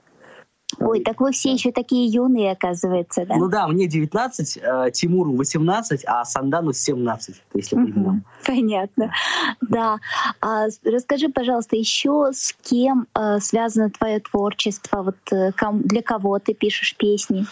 Ой, 0.78 1.00
так 1.00 1.20
вы 1.20 1.32
все 1.32 1.52
еще 1.52 1.72
такие 1.72 2.06
юные, 2.06 2.52
оказывается, 2.52 3.26
да? 3.26 3.36
Ну 3.36 3.48
да, 3.48 3.66
мне 3.68 3.86
19, 3.86 4.58
э, 4.62 4.90
Тимуру 4.92 5.32
18, 5.36 6.04
а 6.06 6.24
Сандану 6.24 6.72
17, 6.72 7.42
если 7.54 7.76
угу, 7.76 8.20
Понятно. 8.46 9.12
Да. 9.60 9.98
А, 10.40 10.66
расскажи, 10.84 11.28
пожалуйста, 11.28 11.76
еще 11.76 12.30
с 12.32 12.54
кем 12.62 13.06
э, 13.14 13.38
связано 13.40 13.90
твое 13.90 14.20
творчество? 14.20 15.02
Вот 15.02 15.16
э, 15.32 15.52
для 15.84 16.02
кого 16.02 16.38
ты 16.38 16.54
пишешь 16.54 16.96
песни? 16.96 17.46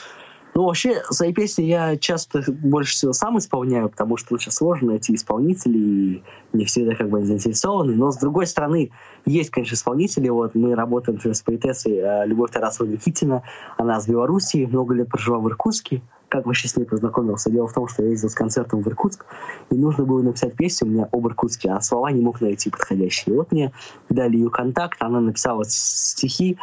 Ну, 0.60 0.66
вообще, 0.66 1.02
свои 1.08 1.32
песни 1.32 1.62
я 1.62 1.96
часто 1.96 2.42
больше 2.46 2.92
всего 2.92 3.14
сам 3.14 3.38
исполняю, 3.38 3.88
потому 3.88 4.18
что 4.18 4.34
очень 4.34 4.52
сложно 4.52 4.88
найти 4.88 5.14
исполнителей, 5.14 6.16
и 6.16 6.22
не 6.52 6.66
всегда 6.66 6.94
как 6.94 7.08
бы 7.08 7.24
заинтересованы. 7.24 7.94
Но, 7.94 8.10
с 8.10 8.18
другой 8.18 8.46
стороны, 8.46 8.90
есть, 9.24 9.48
конечно, 9.48 9.74
исполнители. 9.74 10.28
Вот 10.28 10.54
мы 10.54 10.74
работаем 10.74 11.16
например, 11.16 11.34
с 11.34 11.40
поэтессой 11.40 11.94
э, 11.94 12.26
Любовь 12.26 12.50
Тарасова 12.50 12.86
Никитина. 12.86 13.42
Она 13.78 13.98
с 14.02 14.06
Белоруссии, 14.06 14.66
много 14.66 14.92
лет 14.92 15.08
прожила 15.08 15.38
в 15.38 15.48
Иркутске. 15.48 16.02
Как 16.28 16.44
вообще 16.44 16.68
с 16.68 16.76
ней 16.76 16.84
познакомился? 16.84 17.50
Дело 17.50 17.66
в 17.66 17.72
том, 17.72 17.88
что 17.88 18.02
я 18.02 18.10
ездил 18.10 18.28
с 18.28 18.34
концертом 18.34 18.82
в 18.82 18.86
Иркутск, 18.86 19.24
и 19.70 19.74
нужно 19.74 20.04
было 20.04 20.20
написать 20.20 20.54
песню 20.56 20.88
у 20.88 20.90
меня 20.90 21.08
об 21.10 21.26
Иркутске, 21.26 21.70
а 21.70 21.80
слова 21.80 22.10
не 22.10 22.20
мог 22.20 22.42
найти 22.42 22.68
подходящие. 22.68 23.34
И 23.34 23.38
вот 23.38 23.50
мне 23.50 23.72
дали 24.10 24.36
ее 24.36 24.50
контакт, 24.50 25.02
она 25.02 25.20
написала 25.20 25.64
стихи, 25.66 26.58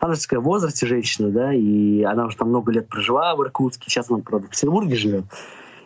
она 0.00 0.14
же 0.14 0.40
в 0.40 0.44
возрасте 0.44 0.86
женщина, 0.86 1.30
да, 1.30 1.54
и 1.54 2.02
она 2.02 2.26
уже 2.26 2.36
там 2.36 2.48
много 2.48 2.72
лет 2.72 2.88
прожила 2.88 3.34
в 3.34 3.42
Иркутске, 3.42 3.90
сейчас 3.90 4.10
она, 4.10 4.20
правда, 4.20 4.46
в 4.46 4.50
Петербурге 4.50 4.96
живет. 4.96 5.24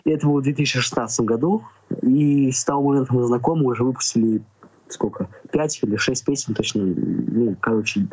И 0.04 0.10
это 0.10 0.26
было 0.26 0.40
в 0.40 0.42
2016 0.42 1.20
году, 1.20 1.62
и 2.02 2.50
с 2.50 2.64
того 2.64 2.88
момента 2.88 3.14
мы 3.14 3.24
знакомы, 3.24 3.64
уже 3.64 3.84
выпустили 3.84 4.42
сколько, 4.88 5.28
пять 5.52 5.78
или 5.82 5.96
шесть 5.96 6.24
песен 6.24 6.54
точно, 6.54 6.82
ну, 6.84 7.56
короче, 7.60 8.08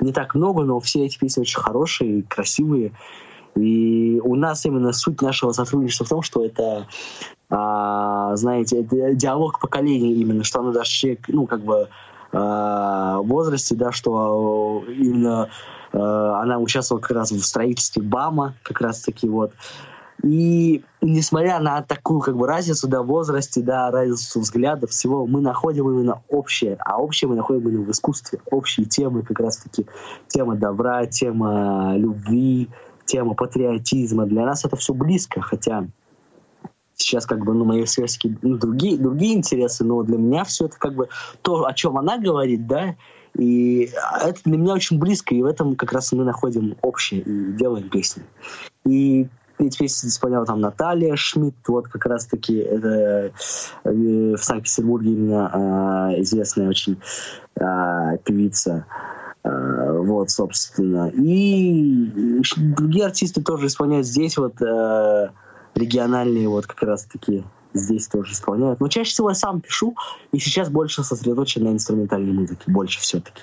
не 0.00 0.12
так 0.12 0.34
много, 0.34 0.62
но 0.62 0.78
все 0.80 1.04
эти 1.04 1.18
песни 1.18 1.40
очень 1.40 1.58
хорошие, 1.58 2.22
красивые. 2.22 2.92
И 3.56 4.20
у 4.22 4.36
нас 4.36 4.64
именно 4.64 4.92
суть 4.92 5.20
нашего 5.22 5.52
сотрудничества 5.52 6.06
в 6.06 6.08
том, 6.08 6.22
что 6.22 6.44
это, 6.44 6.86
а, 7.48 8.36
знаете, 8.36 8.80
это 8.82 9.14
диалог 9.14 9.58
поколений 9.58 10.14
именно, 10.14 10.44
что 10.44 10.60
оно 10.60 10.72
даже, 10.72 11.18
ну, 11.28 11.46
как 11.46 11.62
бы 11.62 11.88
возрасте, 12.32 13.74
да, 13.74 13.92
что 13.92 14.84
именно 14.86 15.48
э, 15.92 15.98
она 15.98 16.58
участвовала 16.58 17.02
как 17.02 17.12
раз 17.12 17.32
в 17.32 17.42
строительстве 17.42 18.02
БАМа, 18.02 18.54
как 18.62 18.80
раз 18.80 19.00
таки 19.00 19.28
вот. 19.28 19.52
И 20.22 20.84
несмотря 21.00 21.60
на 21.60 21.82
такую 21.82 22.20
как 22.20 22.36
бы 22.36 22.46
разницу, 22.46 22.88
да, 22.88 23.02
возрасте, 23.02 23.62
да, 23.62 23.90
разницу 23.90 24.40
взглядов, 24.40 24.90
всего, 24.90 25.26
мы 25.26 25.40
находим 25.40 25.88
именно 25.88 26.22
общее. 26.28 26.76
А 26.80 27.00
общее 27.00 27.28
мы 27.28 27.36
находим 27.36 27.68
именно 27.68 27.84
в 27.84 27.90
искусстве. 27.90 28.40
Общие 28.50 28.86
темы, 28.86 29.22
как 29.22 29.40
раз-таки 29.40 29.86
тема 30.28 30.56
добра, 30.56 31.06
тема 31.06 31.94
любви, 31.96 32.68
тема 33.06 33.34
патриотизма. 33.34 34.26
Для 34.26 34.44
нас 34.44 34.64
это 34.64 34.76
все 34.76 34.92
близко, 34.92 35.40
хотя 35.40 35.86
сейчас 37.02 37.26
как 37.26 37.44
бы 37.44 37.54
ну, 37.54 37.64
мои 37.64 37.84
сверстники 37.86 38.36
ну, 38.42 38.56
другие, 38.56 38.98
другие 38.98 39.34
интересы, 39.34 39.84
но 39.84 40.02
для 40.02 40.18
меня 40.18 40.44
все 40.44 40.66
это 40.66 40.76
как 40.78 40.94
бы 40.94 41.08
то, 41.42 41.66
о 41.66 41.74
чем 41.74 41.98
она 41.98 42.18
говорит, 42.18 42.66
да, 42.66 42.96
и 43.36 43.90
это 44.20 44.40
для 44.44 44.58
меня 44.58 44.74
очень 44.74 44.98
близко, 44.98 45.34
и 45.34 45.42
в 45.42 45.46
этом 45.46 45.76
как 45.76 45.92
раз 45.92 46.12
мы 46.12 46.24
находим 46.24 46.76
общее 46.82 47.20
и 47.20 47.52
делаем 47.52 47.88
песни. 47.88 48.24
И 48.84 49.28
эти 49.58 49.78
песни 49.78 50.08
исполняла 50.08 50.46
там 50.46 50.60
Наталья 50.60 51.14
Шмидт, 51.16 51.68
вот 51.68 51.88
как 51.88 52.06
раз-таки 52.06 52.56
это 52.56 53.32
э, 53.84 53.90
в 54.34 54.38
Санкт-Петербурге 54.38 55.12
именно 55.12 56.10
э, 56.14 56.22
известная 56.22 56.68
очень 56.68 57.00
э, 57.56 58.18
певица. 58.24 58.86
Э, 59.42 59.98
вот, 59.98 60.30
собственно. 60.30 61.10
И 61.14 62.42
другие 62.56 63.06
артисты 63.06 63.42
тоже 63.42 63.66
исполняют 63.66 64.06
здесь 64.06 64.36
вот 64.36 64.60
э, 64.60 65.30
региональные 65.80 66.48
вот 66.48 66.66
как 66.66 66.82
раз-таки 66.82 67.44
здесь 67.74 68.08
тоже 68.08 68.32
исполняют. 68.32 68.80
Но 68.80 68.88
чаще 68.88 69.10
всего 69.10 69.30
я 69.30 69.34
сам 69.34 69.60
пишу, 69.60 69.96
и 70.32 70.38
сейчас 70.38 70.68
больше 70.68 71.02
сосредоточен 71.02 71.64
на 71.64 71.68
инструментальной 71.68 72.32
музыке, 72.32 72.62
больше 72.66 73.00
все-таки. 73.00 73.42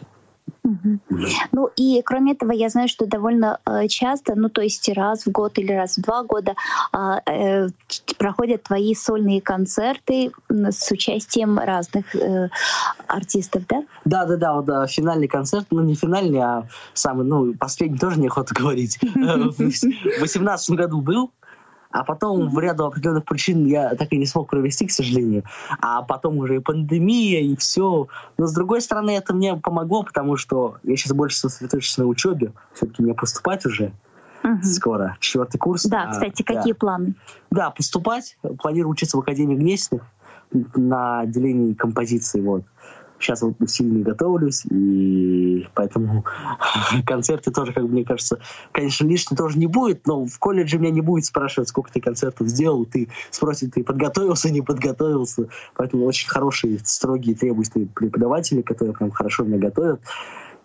Ну 1.51 1.69
и 1.75 2.01
кроме 2.03 2.33
этого, 2.33 2.51
я 2.51 2.69
знаю, 2.69 2.87
что 2.87 3.05
довольно 3.05 3.59
э, 3.65 3.87
часто, 3.87 4.35
ну 4.35 4.49
то 4.49 4.61
есть 4.61 4.89
раз 4.89 5.25
в 5.25 5.31
год 5.31 5.57
или 5.57 5.71
раз 5.71 5.97
в 5.97 6.01
два 6.01 6.23
года 6.23 6.55
а, 6.91 7.21
э, 7.25 7.67
проходят 8.17 8.63
твои 8.63 8.93
сольные 8.93 9.41
концерты 9.41 10.31
с 10.49 10.91
участием 10.91 11.57
разных 11.57 12.13
э, 12.15 12.49
артистов, 13.07 13.63
да? 13.67 13.83
Да, 14.05 14.25
да, 14.25 14.37
да, 14.37 14.53
вот 14.55 14.65
да, 14.65 14.87
финальный 14.87 15.27
концерт, 15.27 15.67
ну 15.71 15.81
не 15.83 15.95
финальный, 15.95 16.39
а 16.39 16.67
самый, 16.93 17.25
ну 17.25 17.53
последний 17.53 17.97
тоже 17.97 18.19
неохота 18.19 18.53
говорить. 18.53 18.99
В 19.01 19.57
2018 19.57 20.69
году 20.71 21.01
был, 21.01 21.31
а 21.91 22.03
потом 22.03 22.49
в 22.49 22.59
ряду 22.59 22.85
определенных 22.85 23.25
причин 23.25 23.65
я 23.65 23.95
так 23.95 24.11
и 24.11 24.17
не 24.17 24.25
смог 24.25 24.49
провести, 24.49 24.87
к 24.87 24.91
сожалению. 24.91 25.43
А 25.81 26.01
потом 26.01 26.37
уже 26.37 26.57
и 26.57 26.59
пандемия, 26.59 27.41
и 27.41 27.55
все. 27.55 28.07
Но 28.37 28.47
с 28.47 28.53
другой 28.53 28.81
стороны, 28.81 29.11
это 29.11 29.33
мне 29.33 29.55
помогло, 29.55 30.03
потому 30.03 30.37
что 30.37 30.77
я 30.83 30.95
сейчас 30.95 31.13
больше 31.13 31.37
сосредоточен 31.37 32.03
на 32.03 32.09
учебе. 32.09 32.53
Все-таки 32.73 33.03
мне 33.03 33.13
поступать 33.13 33.65
уже 33.65 33.93
угу. 34.43 34.63
скоро. 34.63 35.17
Четвертый 35.19 35.57
курс. 35.57 35.83
Да, 35.85 36.03
а, 36.03 36.11
кстати, 36.11 36.43
какие 36.43 36.73
да. 36.73 36.79
планы? 36.79 37.15
Да, 37.51 37.69
поступать. 37.71 38.37
Планирую 38.61 38.91
учиться 38.91 39.17
в 39.17 39.21
Академии 39.21 39.55
Гнесиных 39.55 40.03
на 40.51 41.21
отделении 41.21 41.73
композиции. 41.73 42.41
Вот. 42.41 42.63
Сейчас 43.19 43.41
вот 43.41 43.55
сильно 43.67 44.03
готовлюсь, 44.03 44.63
и 44.69 45.67
поэтому 45.73 46.23
концерты 47.05 47.51
тоже, 47.51 47.73
как 47.73 47.83
мне 47.83 48.05
кажется, 48.05 48.39
конечно, 48.71 49.05
лишним 49.07 49.37
тоже 49.37 49.57
не 49.57 49.67
будет, 49.67 50.05
но 50.05 50.25
в 50.25 50.37
колледже 50.39 50.77
меня 50.77 50.91
не 50.91 51.01
будет 51.01 51.25
спрашивать, 51.25 51.69
сколько 51.69 51.91
ты 51.91 51.99
концертов 51.99 52.47
сделал, 52.47 52.85
ты 52.85 53.09
спросит, 53.31 53.73
ты 53.73 53.83
подготовился, 53.83 54.49
не 54.51 54.61
подготовился. 54.61 55.49
Поэтому 55.75 56.05
очень 56.05 56.29
хорошие, 56.29 56.79
строгие, 56.83 57.35
требовательные 57.35 57.87
преподаватели, 57.87 58.61
которые 58.61 58.93
прям 58.93 59.11
хорошо 59.11 59.43
меня 59.43 59.57
готовят. 59.57 60.01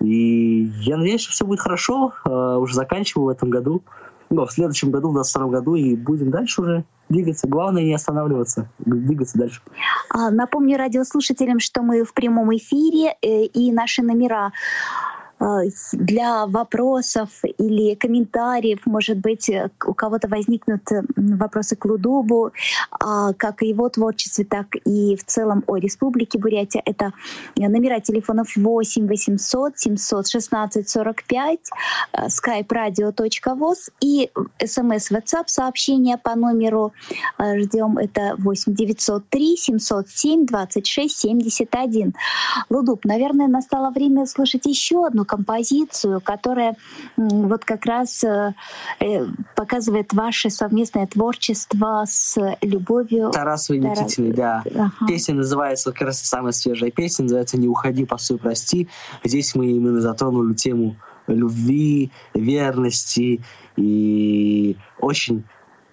И 0.00 0.70
я 0.80 0.96
надеюсь, 0.96 1.20
что 1.20 1.32
все 1.32 1.46
будет 1.46 1.60
хорошо. 1.60 2.12
Uh, 2.24 2.58
уже 2.58 2.74
заканчиваю 2.74 3.26
в 3.26 3.28
этом 3.28 3.50
году. 3.50 3.82
Но 4.32 4.46
в 4.46 4.52
следующем 4.52 4.90
году, 4.90 5.10
в 5.10 5.12
2022 5.12 5.48
году, 5.48 5.74
и 5.74 5.94
будем 5.94 6.30
дальше 6.30 6.62
уже 6.62 6.84
двигаться. 7.10 7.46
Главное 7.46 7.82
не 7.82 7.94
останавливаться, 7.94 8.66
двигаться 8.78 9.36
дальше. 9.36 9.60
А, 10.08 10.30
напомню 10.30 10.78
радиослушателям, 10.78 11.60
что 11.60 11.82
мы 11.82 12.02
в 12.02 12.14
прямом 12.14 12.56
эфире, 12.56 13.14
э, 13.20 13.42
и 13.44 13.70
наши 13.72 14.02
номера 14.02 14.52
для 15.92 16.46
вопросов 16.46 17.30
или 17.58 17.94
комментариев, 17.94 18.80
может 18.86 19.18
быть, 19.18 19.50
у 19.84 19.94
кого-то 19.94 20.28
возникнут 20.28 20.82
вопросы 21.16 21.74
к 21.76 21.84
Лудубу, 21.84 22.52
а, 22.90 23.32
как 23.32 23.62
и 23.62 23.68
его 23.68 23.88
творчестве, 23.88 24.44
так 24.44 24.66
и 24.84 25.16
в 25.16 25.24
целом 25.24 25.64
о 25.66 25.76
Республике 25.76 26.38
Бурятия. 26.38 26.82
Это 26.84 27.12
номера 27.56 28.00
телефонов 28.00 28.54
8 28.56 29.08
800 29.08 29.78
716 29.78 30.88
45, 30.88 31.58
skype 32.14 32.68
radio.voz 32.68 33.90
и 34.00 34.30
смс 34.64 35.10
WhatsApp 35.10 35.44
сообщение 35.46 36.18
по 36.18 36.36
номеру 36.36 36.92
ждем 37.38 37.98
это 37.98 38.36
8 38.38 38.74
903 38.74 39.56
707 39.56 40.46
26 40.46 41.18
71. 41.18 42.14
Лудуб, 42.70 43.04
наверное, 43.04 43.48
настало 43.48 43.90
время 43.90 44.26
слушать 44.26 44.66
еще 44.66 45.06
одну 45.06 45.24
композицию, 45.32 46.20
которая 46.20 46.76
вот 47.16 47.64
как 47.64 47.86
раз 47.86 48.22
э, 48.22 48.52
э, 49.00 49.26
показывает 49.56 50.12
ваше 50.12 50.50
совместное 50.50 51.06
творчество 51.06 52.04
с 52.06 52.36
любовью. 52.60 53.30
Тарасовой 53.30 53.80
Никитиной, 53.80 54.32
да. 54.32 54.62
Ага. 54.74 54.92
Песня 55.08 55.36
называется, 55.36 55.90
как 55.92 56.02
раз 56.02 56.20
самая 56.20 56.52
свежая 56.52 56.90
песня, 56.90 57.22
называется 57.22 57.56
«Не 57.56 57.66
уходи, 57.66 58.04
постой, 58.04 58.36
прости». 58.36 58.88
Здесь 59.24 59.54
мы 59.54 59.68
именно 59.68 60.02
затронули 60.02 60.52
тему 60.52 60.96
любви, 61.26 62.10
верности 62.34 63.42
и 63.76 64.76
очень 64.98 65.44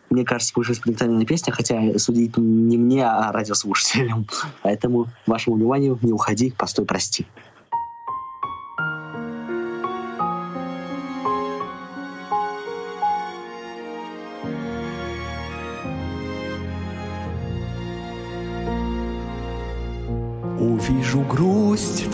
мне 0.10 0.26
кажется, 0.26 0.54
будет 0.56 0.72
исполнительная 0.72 1.24
песня, 1.24 1.54
хотя 1.54 1.98
судить 2.00 2.36
не 2.36 2.78
мне, 2.78 3.06
а 3.06 3.32
радиослушателям. 3.32 4.26
Поэтому 4.64 5.06
вашему 5.28 5.56
вниманию 5.56 6.00
не 6.02 6.12
уходи, 6.12 6.52
постой, 6.58 6.86
прости. 6.86 7.28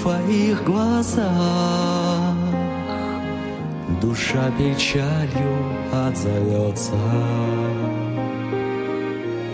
Твоих 0.06 0.64
глазах, 0.64 2.36
Душа 4.00 4.52
печалью 4.56 5.58
отзовется. 5.92 6.94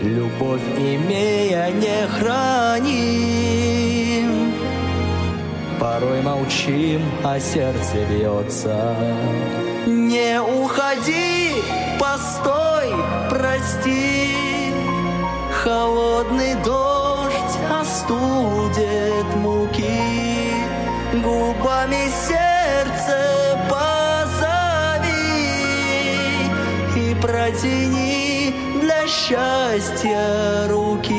Любовь 0.02 0.60
имея 0.76 1.70
не 1.70 2.06
храним, 2.18 3.52
Порой 5.80 6.20
молчим, 6.20 7.00
а 7.24 7.40
сердце 7.40 8.04
бьется. 8.10 8.94
Не 9.86 10.38
уходи, 10.42 11.54
постой, 11.98 12.92
прости, 13.30 14.34
Холодный 15.64 16.56
дождь 16.62 16.91
Сердце 21.82 23.58
позови 23.68 25.10
и 26.96 27.14
протяни 27.20 28.54
счастья 29.08 30.68
руки. 30.68 31.12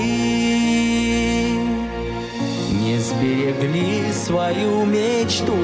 Не 2.72 2.97
сберегли 2.97 4.11
свою 4.14 4.86
мечту 4.86 5.57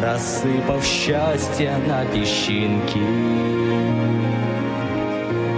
Рассыпав 0.00 0.84
счастье 0.84 1.76
на 1.86 2.04
песчинки. 2.06 2.98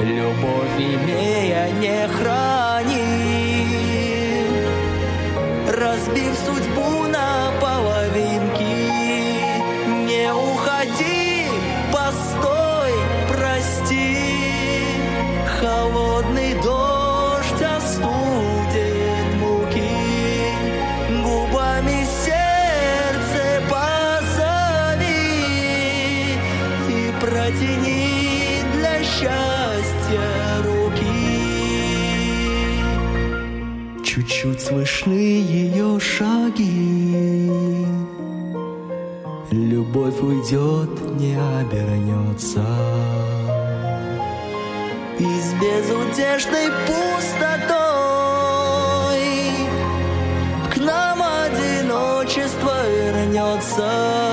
Любовь 0.02 0.78
имея 0.78 1.70
не 1.80 2.08
храни 2.08 3.26
Разбив 5.68 6.34
слышны 34.66 35.42
ее 35.42 36.00
шаги. 36.00 37.50
Любовь 39.52 40.20
уйдет, 40.20 40.90
не 41.20 41.36
обернется 41.60 42.66
и 45.18 45.24
с 45.24 45.54
безутешной 45.54 46.68
пустотой 46.86 47.76
К 50.70 50.76
нам 50.76 51.22
одиночество 51.22 52.74
вернется 52.86 54.25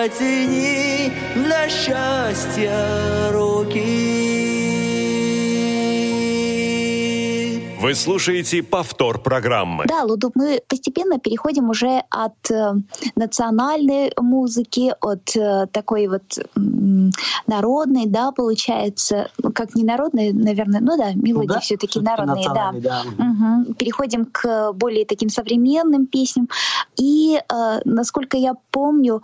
протяни 0.00 1.12
для 1.34 1.68
счастья 1.68 3.30
руки. 3.32 4.30
Вы 7.80 7.94
слушаете 7.94 8.62
повтор 8.62 9.20
программы. 9.20 9.84
Да, 9.86 10.04
Лудуп, 10.04 10.36
мы 10.36 10.62
постепенно 10.68 11.18
переходим 11.18 11.68
уже 11.68 12.02
от 12.10 12.50
э, 12.50 12.74
национальной 13.14 14.12
музыки, 14.18 14.94
от 15.00 15.36
э, 15.36 15.66
такой 15.72 16.06
вот 16.06 16.38
э, 16.38 16.42
народной, 17.46 18.06
да, 18.06 18.32
получается, 18.32 19.30
ну, 19.42 19.52
как 19.52 19.74
не 19.74 19.84
народной, 19.84 20.32
наверное, 20.32 20.80
ну 20.80 20.96
да, 20.96 21.12
мелодии 21.14 21.48
ну, 21.48 21.54
да, 21.54 21.60
все-таки 21.60 22.00
народные, 22.00 22.48
да. 22.54 22.72
да. 22.74 23.02
Угу. 23.18 23.74
Переходим 23.74 24.26
к 24.26 24.72
более 24.72 25.04
таким 25.04 25.28
современным 25.28 26.06
песням. 26.06 26.48
И, 26.96 27.38
э, 27.38 27.80
насколько 27.84 28.36
я 28.36 28.54
помню, 28.70 29.22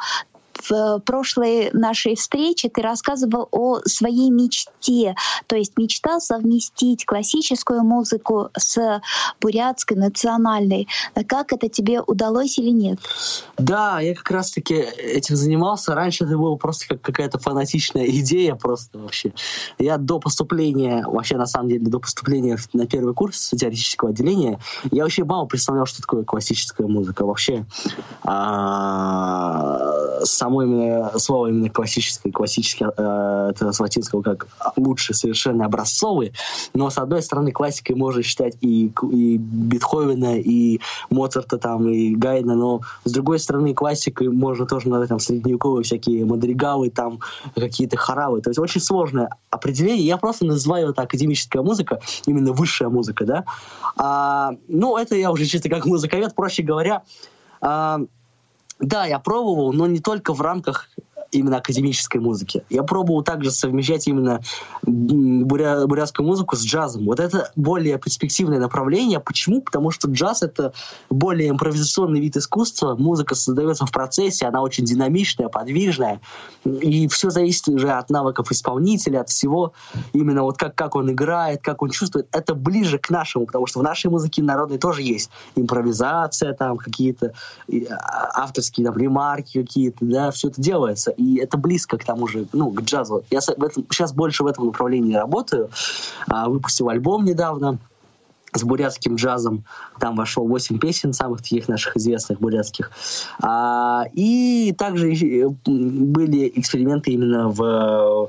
в 0.68 0.98
прошлой 1.00 1.70
нашей 1.72 2.16
встрече 2.16 2.68
ты 2.68 2.82
рассказывал 2.82 3.48
о 3.50 3.80
своей 3.84 4.30
мечте, 4.30 5.14
то 5.46 5.56
есть 5.56 5.76
мечта 5.76 6.20
совместить 6.20 7.04
классическую 7.04 7.82
музыку 7.82 8.50
с 8.56 9.00
бурятской 9.40 9.96
национальной. 9.96 10.88
Как 11.28 11.52
это 11.52 11.68
тебе 11.68 12.00
удалось 12.00 12.58
или 12.58 12.70
нет? 12.70 12.98
Да, 13.58 14.00
я 14.00 14.14
как 14.14 14.30
раз-таки 14.30 14.74
этим 14.74 15.36
занимался. 15.36 15.94
Раньше 15.94 16.24
это 16.24 16.36
было 16.36 16.56
просто 16.56 16.88
как 16.88 17.02
какая-то 17.02 17.38
фанатичная 17.38 18.06
идея 18.06 18.54
просто 18.54 18.98
вообще. 18.98 19.32
Я 19.78 19.96
до 19.96 20.18
поступления, 20.18 21.04
вообще 21.06 21.36
на 21.36 21.46
самом 21.46 21.68
деле 21.68 21.86
до 21.86 22.00
поступления 22.00 22.58
на 22.72 22.86
первый 22.86 23.14
курс 23.14 23.50
теоретического 23.50 24.10
отделения, 24.10 24.58
я 24.90 25.04
вообще 25.04 25.24
мало 25.24 25.46
представлял, 25.46 25.86
что 25.86 26.02
такое 26.02 26.24
классическая 26.24 26.86
музыка. 26.86 27.24
Вообще 27.24 27.64
а, 28.22 30.24
само 30.56 30.62
именно 30.62 31.18
слово 31.18 31.48
именно 31.48 31.68
классическое, 31.70 32.32
классический, 32.32 32.84
э, 32.84 33.50
это 33.50 33.72
с 33.72 33.80
латинского 33.80 34.22
как 34.22 34.46
лучше, 34.76 35.14
совершенно 35.14 35.66
образцовый, 35.66 36.32
но 36.74 36.90
с 36.90 36.98
одной 36.98 37.22
стороны 37.22 37.52
классикой 37.52 37.96
можно 37.96 38.22
считать 38.22 38.56
и, 38.60 38.92
и 39.12 39.36
Бетховена, 39.38 40.36
и 40.36 40.80
Моцарта, 41.10 41.58
там, 41.58 41.88
и 41.88 42.14
Гайна, 42.14 42.54
но 42.54 42.80
с 43.04 43.12
другой 43.12 43.38
стороны 43.38 43.74
классикой 43.74 44.28
можно 44.28 44.66
тоже 44.66 44.88
назвать 44.88 45.08
там 45.08 45.20
средневековые 45.20 45.82
всякие 45.84 46.24
мадригалы, 46.24 46.90
там 46.90 47.20
какие-то 47.54 47.96
хоравы, 47.96 48.40
то 48.40 48.50
есть 48.50 48.58
очень 48.58 48.80
сложное 48.80 49.28
определение, 49.50 50.06
я 50.06 50.16
просто 50.16 50.46
называю 50.46 50.90
это 50.90 51.02
академическая 51.02 51.62
музыка, 51.62 52.00
именно 52.26 52.52
высшая 52.52 52.88
музыка, 52.88 53.24
да, 53.24 53.44
а, 53.96 54.52
ну 54.68 54.96
это 54.96 55.16
я 55.16 55.30
уже 55.30 55.44
чисто 55.46 55.68
как 55.68 55.86
музыковед, 55.86 56.34
проще 56.34 56.62
говоря, 56.62 57.02
а, 57.60 58.00
Да, 58.78 59.06
я 59.06 59.18
пробовал, 59.18 59.72
но 59.72 59.86
не 59.86 60.00
только 60.00 60.34
в 60.34 60.40
рамках 60.40 60.88
именно 61.32 61.58
академической 61.58 62.18
музыки. 62.18 62.64
Я 62.70 62.82
пробовал 62.82 63.22
также 63.22 63.50
совмещать 63.50 64.06
именно 64.08 64.40
буря, 64.82 65.86
бурятскую 65.86 66.26
музыку 66.26 66.56
с 66.56 66.64
джазом. 66.64 67.04
Вот 67.06 67.20
это 67.20 67.50
более 67.56 67.98
перспективное 67.98 68.58
направление. 68.58 69.20
Почему? 69.20 69.60
Потому 69.60 69.90
что 69.90 70.08
джаз— 70.08 70.42
это 70.42 70.72
более 71.10 71.50
импровизационный 71.50 72.20
вид 72.20 72.36
искусства. 72.36 72.96
Музыка 72.96 73.34
создается 73.34 73.86
в 73.86 73.92
процессе, 73.92 74.46
она 74.46 74.62
очень 74.62 74.84
динамичная, 74.84 75.48
подвижная. 75.48 76.20
И 76.64 77.08
все 77.08 77.30
зависит 77.30 77.68
уже 77.68 77.90
от 77.90 78.10
навыков 78.10 78.50
исполнителя, 78.50 79.20
от 79.20 79.28
всего. 79.28 79.72
Именно 80.12 80.42
вот 80.42 80.56
как, 80.56 80.74
как 80.74 80.94
он 80.96 81.10
играет, 81.10 81.62
как 81.62 81.82
он 81.82 81.90
чувствует. 81.90 82.28
Это 82.32 82.54
ближе 82.54 82.98
к 82.98 83.10
нашему, 83.10 83.46
потому 83.46 83.66
что 83.66 83.80
в 83.80 83.82
нашей 83.82 84.10
музыке 84.10 84.42
народной 84.42 84.78
тоже 84.78 85.02
есть 85.02 85.30
импровизация, 85.54 86.52
там 86.54 86.76
какие-то 86.76 87.32
а, 87.70 88.42
авторские 88.42 88.86
там, 88.86 88.96
ремарки 88.96 89.60
какие-то, 89.60 90.04
да, 90.04 90.30
все 90.30 90.48
это 90.48 90.60
делается. 90.60 91.12
И 91.16 91.36
это 91.36 91.56
близко 91.56 91.98
к 91.98 92.04
тому 92.04 92.26
же, 92.26 92.46
ну, 92.52 92.70
к 92.70 92.82
джазу. 92.82 93.24
Я 93.30 93.40
в 93.40 93.62
этом, 93.62 93.86
сейчас 93.90 94.12
больше 94.12 94.42
в 94.44 94.46
этом 94.46 94.66
направлении 94.66 95.14
работаю. 95.14 95.70
А, 96.28 96.48
выпустил 96.48 96.88
альбом 96.88 97.24
недавно 97.24 97.78
с 98.52 98.62
бурятским 98.62 99.16
джазом. 99.16 99.64
Там 100.00 100.16
вошел 100.16 100.46
8 100.46 100.78
песен, 100.78 101.12
самых 101.12 101.42
таких 101.42 101.68
наших 101.68 101.96
известных 101.96 102.40
бурятских. 102.40 102.90
А, 103.42 104.04
и 104.12 104.74
также 104.76 105.08
были 105.64 106.52
эксперименты 106.54 107.12
именно 107.12 107.48
в 107.48 108.28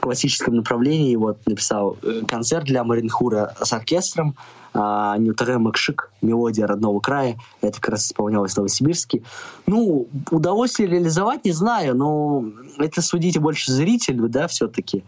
классическом 0.00 0.56
направлении. 0.56 1.16
Вот 1.16 1.38
написал 1.46 1.96
э, 2.02 2.22
концерт 2.26 2.64
для 2.64 2.84
Маринхура 2.84 3.54
с 3.60 3.72
оркестром. 3.72 4.36
А, 4.76 5.16
Макшик, 5.58 6.10
мелодия 6.20 6.66
родного 6.66 6.98
края. 6.98 7.36
Это 7.60 7.80
как 7.80 7.92
раз 7.92 8.06
исполнялось 8.06 8.54
в 8.54 8.56
Новосибирске. 8.56 9.22
Ну, 9.66 10.08
удалось 10.30 10.78
ли 10.80 10.86
реализовать, 10.86 11.44
не 11.44 11.52
знаю, 11.52 11.94
но 11.94 12.44
это 12.78 13.00
судите 13.00 13.38
больше 13.38 13.70
зрителю, 13.70 14.28
да, 14.28 14.48
все-таки. 14.48 15.04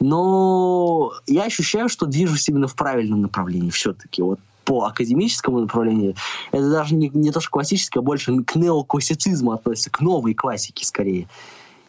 Но 0.00 1.12
я 1.26 1.44
ощущаю, 1.44 1.88
что 1.88 2.06
движусь 2.06 2.48
именно 2.48 2.68
в 2.68 2.74
правильном 2.74 3.22
направлении 3.22 3.70
все-таки. 3.70 4.22
Вот 4.22 4.38
по 4.64 4.84
академическому 4.84 5.60
направлению, 5.60 6.14
это 6.52 6.70
даже 6.70 6.94
не, 6.94 7.08
не 7.14 7.30
то, 7.30 7.40
что 7.40 7.50
классическое, 7.50 8.02
а 8.02 8.04
больше 8.04 8.42
к 8.42 8.54
неоклассицизму 8.54 9.52
относится, 9.52 9.90
к 9.90 10.00
новой 10.00 10.34
классике 10.34 10.84
скорее. 10.84 11.26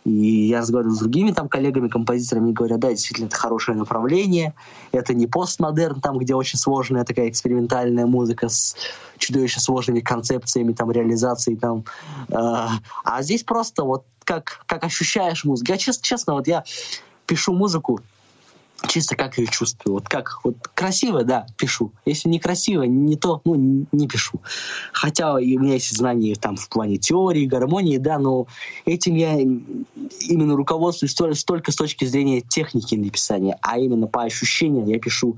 И 0.05 0.47
я 0.47 0.59
разговариваю 0.59 0.95
с 0.95 0.99
другими 0.99 1.31
там 1.31 1.49
коллегами, 1.49 1.89
композиторами, 1.89 2.51
и 2.51 2.53
говорят, 2.53 2.79
да, 2.79 2.89
действительно, 2.89 3.25
это 3.25 3.35
хорошее 3.35 3.77
направление, 3.77 4.53
это 4.93 5.13
не 5.13 5.27
постмодерн, 5.27 5.99
там, 5.99 6.17
где 6.19 6.35
очень 6.35 6.57
сложная 6.57 7.03
такая 7.03 7.29
экспериментальная 7.29 8.05
музыка 8.05 8.47
с 8.47 8.77
чудовищно 9.17 9.61
сложными 9.61 9.99
концепциями, 9.99 10.71
там, 10.71 10.89
реализацией, 10.89 11.57
там. 11.57 11.83
Э, 12.29 12.67
а 13.03 13.21
здесь 13.21 13.43
просто 13.43 13.83
вот 13.83 14.05
как, 14.23 14.63
как 14.67 14.85
ощущаешь 14.85 15.43
музыку. 15.43 15.71
Я 15.71 15.77
честно, 15.77 16.03
честно, 16.03 16.33
вот 16.33 16.47
я 16.47 16.63
пишу 17.29 17.53
музыку 17.53 17.99
чисто 18.87 19.15
как 19.15 19.37
ее 19.37 19.45
чувствую. 19.47 19.95
Вот 19.95 20.09
как, 20.09 20.39
вот 20.43 20.55
красиво, 20.73 21.23
да, 21.23 21.45
пишу. 21.57 21.91
Если 22.05 22.27
некрасиво, 22.27 22.83
не 22.83 23.17
то, 23.17 23.39
ну, 23.45 23.85
не 23.91 24.07
пишу. 24.07 24.39
Хотя 24.93 25.39
и 25.39 25.57
у 25.57 25.59
меня 25.59 25.73
есть 25.73 25.95
знания 25.95 26.35
там 26.35 26.55
в 26.55 26.67
плане 26.69 26.97
теории, 26.97 27.45
гармонии, 27.45 27.97
да, 27.97 28.17
но 28.17 28.47
этим 28.85 29.15
я 29.15 29.35
именно 29.35 30.55
руководствуюсь 30.55 31.13
только, 31.13 31.45
только 31.45 31.71
с 31.71 31.75
точки 31.75 32.05
зрения 32.05 32.41
техники 32.41 32.95
написания, 32.95 33.57
а 33.61 33.77
именно 33.77 34.07
по 34.07 34.23
ощущениям 34.23 34.87
я 34.87 34.97
пишу 34.97 35.37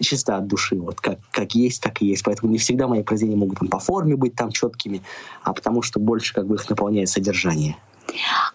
чисто 0.00 0.38
от 0.38 0.46
души, 0.46 0.76
вот 0.76 1.00
как, 1.00 1.18
как 1.32 1.54
есть, 1.54 1.82
так 1.82 2.00
и 2.00 2.06
есть. 2.06 2.22
Поэтому 2.24 2.50
не 2.50 2.58
всегда 2.58 2.88
мои 2.88 3.02
произведения 3.02 3.38
могут 3.38 3.58
там 3.58 3.68
по 3.68 3.78
форме 3.78 4.16
быть 4.16 4.36
там 4.36 4.50
четкими, 4.52 5.02
а 5.42 5.52
потому 5.52 5.82
что 5.82 6.00
больше 6.00 6.32
как 6.32 6.46
бы 6.46 6.54
их 6.54 6.70
наполняет 6.70 7.10
содержание. 7.10 7.76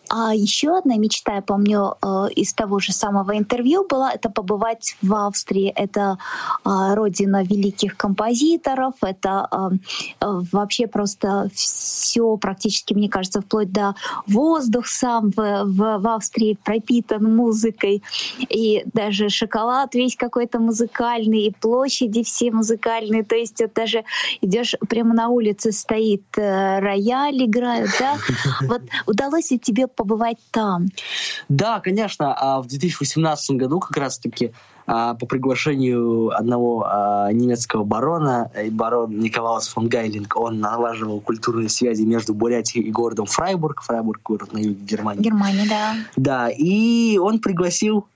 А 0.10 0.34
еще 0.34 0.76
одна 0.78 0.96
мечта, 0.96 1.36
я 1.36 1.42
помню, 1.42 1.94
э, 2.02 2.08
из 2.36 2.54
того 2.54 2.80
же 2.80 2.94
самого 2.94 3.38
интервью 3.38 3.86
была, 3.88 4.12
это 4.12 4.30
побывать 4.30 4.98
в 5.04 5.14
Австрии. 5.14 5.72
Это 5.76 6.18
э, 6.66 6.94
родина 6.96 7.44
великих 7.44 7.96
композиторов, 7.96 8.96
это 9.02 9.48
э, 10.20 10.26
вообще 10.52 10.88
просто 10.88 11.50
все 11.54 12.38
практически, 12.38 12.96
мне 12.96 13.08
кажется, 13.08 13.42
вплоть 13.42 13.72
до 13.72 13.94
воздух 14.26 14.88
сам 14.88 15.30
в, 15.30 15.64
в, 15.66 16.00
в 16.00 16.08
Австрии 16.08 16.58
пропитан 16.64 17.36
музыкой. 17.36 18.02
И 18.40 18.84
даже 18.94 19.30
шоколад 19.30 19.94
весь 19.94 20.16
какой-то 20.16 20.60
музыкальный, 20.60 21.44
и 21.44 21.54
площади 21.54 22.24
все 22.24 22.52
музыкальные. 22.52 23.24
То 23.24 23.36
есть 23.36 23.62
вот 23.62 23.74
даже 23.76 24.04
идешь 24.42 24.74
прямо 24.90 25.14
на 25.14 25.30
улице, 25.30 25.72
стоит 25.72 26.24
рояль, 26.36 27.46
играют, 27.46 27.92
да? 28.00 28.18
Вот 28.62 28.82
удалось 29.06 29.52
ли 29.52 29.60
тебе 29.60 29.88
побывать 30.00 30.38
там? 30.52 30.88
Да, 31.50 31.82
конечно. 31.82 32.34
А 32.34 32.62
в 32.62 32.68
2018 32.68 33.58
году 33.58 33.82
как 33.82 33.98
раз-таки 33.98 34.54
а, 34.88 35.14
по 35.14 35.26
приглашению 35.26 36.30
одного 36.30 36.86
а, 36.88 37.32
немецкого 37.34 37.84
барона, 37.84 38.50
э, 38.54 38.70
барон 38.72 39.20
Николаус 39.20 39.68
фон 39.68 39.90
Гайлинг, 39.90 40.38
он 40.38 40.62
налаживал 40.62 41.20
культурные 41.20 41.68
связи 41.68 42.04
между 42.04 42.34
Бурятией 42.34 42.86
и 42.86 42.92
городом 42.92 43.26
Фрайбург. 43.26 43.82
Фрайбург— 43.82 44.22
город 44.24 44.54
на 44.54 44.60
юге 44.60 44.86
Германии. 44.86 45.22
Германия, 45.22 45.66
да. 45.70 45.96
Да, 46.16 46.50
и 46.50 47.18
он 47.18 47.40
пригласил 47.40 48.08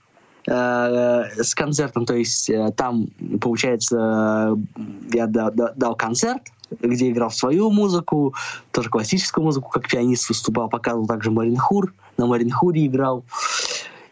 э, 0.48 0.52
с 0.52 1.54
концертом, 1.54 2.06
то 2.06 2.16
есть 2.16 2.50
э, 2.50 2.72
там, 2.78 3.08
получается, 3.42 4.58
я 5.12 5.28
дал, 5.28 5.52
дал 5.52 5.96
концерт, 5.96 6.44
где 6.82 7.10
играл 7.10 7.32
свою 7.32 7.72
музыку, 7.72 8.34
тоже 8.72 8.90
классическую 8.90 9.44
музыку, 9.44 9.70
как 9.70 9.88
пианист 9.88 10.30
выступал, 10.30 10.70
показывал 10.70 11.08
также 11.08 11.32
Маринхур, 11.32 11.94
на 12.18 12.28
Маринхуре 12.28 12.86
играл. 12.86 13.24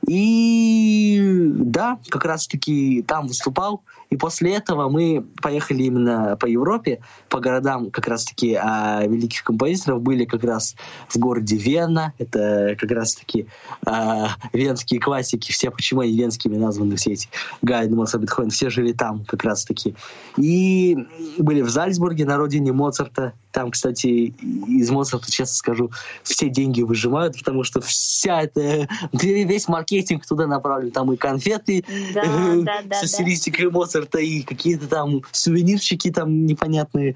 И 0.07 1.21
да, 1.53 1.99
как 2.09 2.25
раз-таки 2.25 3.03
там 3.03 3.27
выступал. 3.27 3.81
И 4.11 4.17
после 4.17 4.55
этого 4.55 4.89
мы 4.89 5.25
поехали 5.41 5.83
именно 5.83 6.35
по 6.37 6.45
Европе, 6.45 6.99
по 7.29 7.39
городам 7.39 7.89
как 7.91 8.07
раз-таки 8.07 8.55
а, 8.55 9.05
великих 9.07 9.43
композиторов. 9.43 10.01
Были 10.01 10.25
как 10.25 10.43
раз 10.43 10.75
в 11.07 11.17
городе 11.17 11.55
Вена. 11.55 12.13
Это 12.17 12.75
как 12.77 12.91
раз-таки 12.91 13.47
а, 13.85 14.31
венские 14.51 14.99
классики. 14.99 15.53
Все, 15.53 15.71
почему 15.71 16.01
они 16.01 16.17
венскими 16.17 16.57
названы, 16.57 16.97
все 16.97 17.13
эти 17.13 17.29
Гайден, 17.61 17.95
Моцарт, 17.95 18.23
Бетховен, 18.23 18.49
все 18.49 18.69
жили 18.69 18.91
там 18.91 19.23
как 19.23 19.45
раз-таки. 19.45 19.95
И 20.35 20.97
были 21.37 21.61
в 21.61 21.69
Зальцбурге 21.69 22.25
на 22.25 22.35
родине 22.35 22.73
Моцарта. 22.73 23.31
Там, 23.51 23.71
кстати, 23.71 24.07
из 24.07 24.89
Моцарта, 24.91 25.31
честно 25.31 25.55
скажу, 25.55 25.91
все 26.23 26.49
деньги 26.49 26.81
выжимают, 26.81 27.37
потому 27.37 27.63
что 27.63 27.81
вся 27.81 28.41
эта, 28.43 28.87
весь 29.13 29.67
маркетинг 29.67 30.25
туда 30.25 30.47
направлен. 30.47 30.91
Там 30.91 31.11
и 31.13 31.17
конфеты 31.17 31.83
да, 32.13 32.23
да, 32.61 32.81
да, 32.83 32.95
со 32.99 33.07
стилистикой 33.07 33.69
Моцарта, 33.69 34.00
и 34.19 34.43
какие-то 34.43 34.87
там 34.87 35.21
сувенирчики 35.31 36.11
там 36.11 36.45
непонятные. 36.45 37.15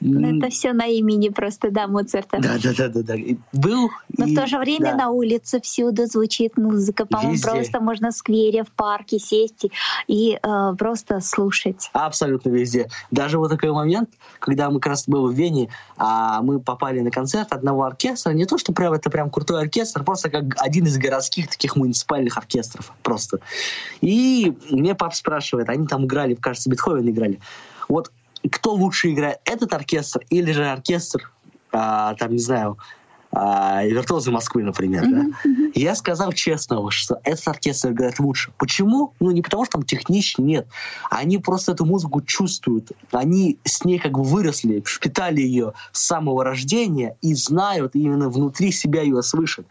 Ну, 0.00 0.38
это 0.38 0.48
все 0.50 0.72
на 0.72 0.86
имени 0.86 1.28
просто, 1.28 1.70
да, 1.70 1.86
Моцарта. 1.86 2.38
Да, 2.40 2.56
да, 2.62 2.72
да, 2.76 2.88
да, 2.88 3.02
да. 3.02 3.14
Был. 3.52 3.90
Но 4.16 4.26
и, 4.26 4.32
в 4.32 4.38
то 4.38 4.46
же 4.46 4.58
время 4.58 4.92
да. 4.92 4.96
на 4.96 5.10
улице 5.10 5.60
всюду 5.60 6.06
звучит 6.06 6.56
музыка. 6.56 7.04
По-моему, 7.04 7.40
просто 7.42 7.80
можно 7.80 8.10
в 8.10 8.14
сквере, 8.14 8.64
в 8.64 8.70
парке 8.72 9.18
сесть 9.18 9.66
и 10.06 10.38
э, 10.42 10.74
просто 10.78 11.20
слушать. 11.20 11.90
Абсолютно 11.92 12.48
везде. 12.48 12.88
Даже 13.10 13.38
вот 13.38 13.50
такой 13.50 13.72
момент, 13.72 14.10
когда 14.38 14.70
мы 14.70 14.80
как 14.80 14.92
раз 14.92 15.06
были 15.06 15.32
в 15.32 15.32
Вене, 15.32 15.68
а 15.98 16.40
мы 16.40 16.60
попали 16.60 17.00
на 17.00 17.10
концерт 17.10 17.52
одного 17.52 17.84
оркестра. 17.84 18.30
Не 18.30 18.46
то, 18.46 18.56
что 18.56 18.72
прям 18.72 18.94
это 18.94 19.10
прям 19.10 19.30
крутой 19.30 19.62
оркестр, 19.62 20.02
просто 20.02 20.30
как 20.30 20.44
один 20.56 20.86
из 20.86 20.96
городских 20.96 21.48
таких 21.48 21.76
муниципальных 21.76 22.38
оркестров. 22.38 22.92
Просто. 23.02 23.40
И 24.00 24.56
мне 24.70 24.94
пап 24.94 25.14
спрашивает, 25.14 25.68
они 25.68 25.86
там 25.86 26.06
играли, 26.06 26.34
кажется, 26.34 26.70
Бетховен 26.70 27.08
играли. 27.08 27.38
Вот 27.88 28.10
кто 28.48 28.72
лучше 28.72 29.10
играет, 29.12 29.38
этот 29.44 29.72
оркестр 29.72 30.22
или 30.30 30.52
же 30.52 30.66
оркестр, 30.66 31.32
а, 31.72 32.14
там, 32.14 32.32
не 32.32 32.38
знаю, 32.38 32.78
а, 33.32 33.84
виртуозы 33.84 34.30
Москвы, 34.30 34.64
например. 34.64 35.04
Mm-hmm. 35.04 35.32
Да? 35.44 35.70
Я 35.74 35.94
сказал 35.94 36.32
честно, 36.32 36.90
что 36.90 37.20
этот 37.22 37.46
оркестр 37.46 37.92
играет 37.92 38.18
лучше. 38.18 38.52
Почему? 38.58 39.14
Ну, 39.20 39.30
не 39.30 39.40
потому, 39.40 39.64
что 39.64 39.72
там 39.72 39.84
технично, 39.84 40.42
нет. 40.42 40.66
Они 41.10 41.38
просто 41.38 41.72
эту 41.72 41.84
музыку 41.84 42.22
чувствуют. 42.22 42.90
Они 43.12 43.58
с 43.64 43.84
ней 43.84 44.00
как 44.00 44.12
бы 44.12 44.24
выросли, 44.24 44.82
впитали 44.84 45.40
ее 45.40 45.74
с 45.92 46.06
самого 46.06 46.42
рождения 46.42 47.16
и 47.22 47.34
знают, 47.34 47.94
и 47.94 48.00
именно 48.00 48.28
внутри 48.28 48.72
себя 48.72 49.02
ее 49.02 49.22
слышат. 49.22 49.66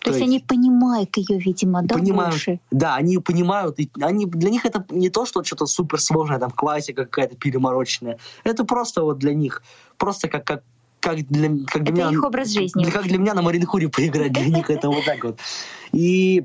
То, 0.00 0.10
То 0.10 0.10
есть, 0.10 0.20
есть 0.20 0.28
они 0.28 0.40
понимают 0.40 1.14
ее, 1.16 1.38
видимо, 1.38 1.82
да, 1.82 1.96
понимают, 1.96 2.32
больше? 2.32 2.60
Да, 2.70 2.94
они 2.94 3.18
понимают. 3.18 3.78
И 3.78 3.90
они, 4.00 4.24
для 4.24 4.50
них 4.50 4.64
это 4.64 4.84
не 4.90 5.10
то, 5.10 5.26
что 5.26 5.44
что-то 5.44 5.66
суперсложное, 5.66 6.38
там, 6.38 6.50
классика 6.50 7.04
какая-то 7.04 7.36
перемороченная. 7.36 8.18
Это 8.44 8.64
просто 8.64 9.02
вот 9.02 9.18
для 9.18 9.34
них, 9.34 9.62
просто 9.98 10.28
как, 10.28 10.44
как 10.44 10.62
как 11.02 11.26
для, 11.26 11.48
как 11.66 11.82
для 11.82 11.92
это 11.92 11.92
меня... 11.92 12.10
их 12.10 12.24
образ 12.24 12.48
жизни. 12.48 12.84
Как 12.84 13.04
для 13.04 13.18
меня 13.18 13.34
на 13.34 13.42
Маринхуре 13.42 13.88
поиграть, 13.88 14.32
для 14.32 14.46
них 14.46 14.70
это 14.70 14.88
вот 14.88 15.04
так 15.04 15.22
вот. 15.24 15.38
И 15.92 16.44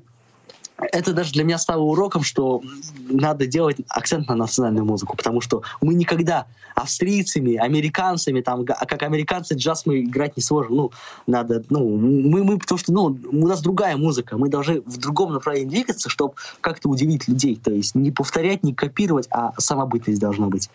это 0.78 1.14
даже 1.14 1.32
для 1.32 1.44
меня 1.44 1.58
стало 1.58 1.82
уроком, 1.82 2.24
что 2.24 2.62
надо 3.10 3.48
делать 3.48 3.78
акцент 3.90 4.28
на 4.28 4.36
национальную 4.36 4.86
музыку, 4.86 5.16
потому 5.16 5.42
что 5.42 5.64
мы 5.82 5.94
никогда 5.94 6.46
австрийцами, 6.76 7.56
американцами, 7.56 8.42
там, 8.42 8.64
а 8.68 8.86
как 8.86 9.02
американцы 9.02 9.56
джаз 9.56 9.86
мы 9.86 10.02
играть 10.02 10.38
не 10.38 10.44
сможем. 10.44 10.76
Ну, 10.76 10.92
надо, 11.26 11.64
ну, 11.70 11.98
мы, 11.98 12.44
мы, 12.44 12.60
потому 12.60 12.78
что, 12.78 12.94
ну, 12.94 13.06
у 13.06 13.48
нас 13.48 13.62
другая 13.62 13.98
музыка, 13.98 14.38
мы 14.38 14.50
должны 14.50 14.82
в 14.82 14.98
другом 14.98 15.34
направлении 15.34 15.70
двигаться, 15.70 16.10
чтобы 16.10 16.36
как-то 16.62 16.90
удивить 16.90 17.28
людей, 17.28 17.56
то 17.56 17.72
есть 17.72 17.96
не 17.96 18.12
повторять, 18.12 18.64
не 18.64 18.76
копировать, 18.76 19.28
а 19.32 19.54
самобытность 19.58 20.20
должна 20.20 20.48
быть 20.48 20.70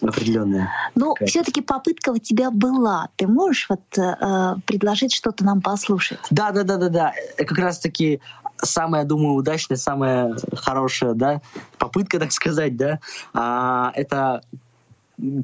определенная. 0.00 0.70
Ну, 0.94 1.14
все-таки 1.26 1.60
попытка 1.60 2.10
у 2.10 2.18
тебя 2.18 2.50
была. 2.50 3.08
Ты 3.16 3.26
можешь 3.26 3.66
вот 3.68 3.80
э, 3.96 4.56
предложить 4.66 5.14
что-то 5.14 5.44
нам 5.44 5.60
послушать? 5.60 6.18
Да, 6.30 6.50
да, 6.52 6.62
да, 6.62 6.76
да, 6.76 6.88
да. 6.88 7.12
Как 7.36 7.58
раз 7.58 7.78
таки 7.78 8.20
самая, 8.62 9.04
думаю, 9.04 9.34
удачная, 9.34 9.76
самая 9.76 10.36
хорошая, 10.54 11.14
да, 11.14 11.40
попытка, 11.78 12.18
так 12.18 12.32
сказать, 12.32 12.76
да, 12.76 13.00
а, 13.34 13.92
это 13.94 14.42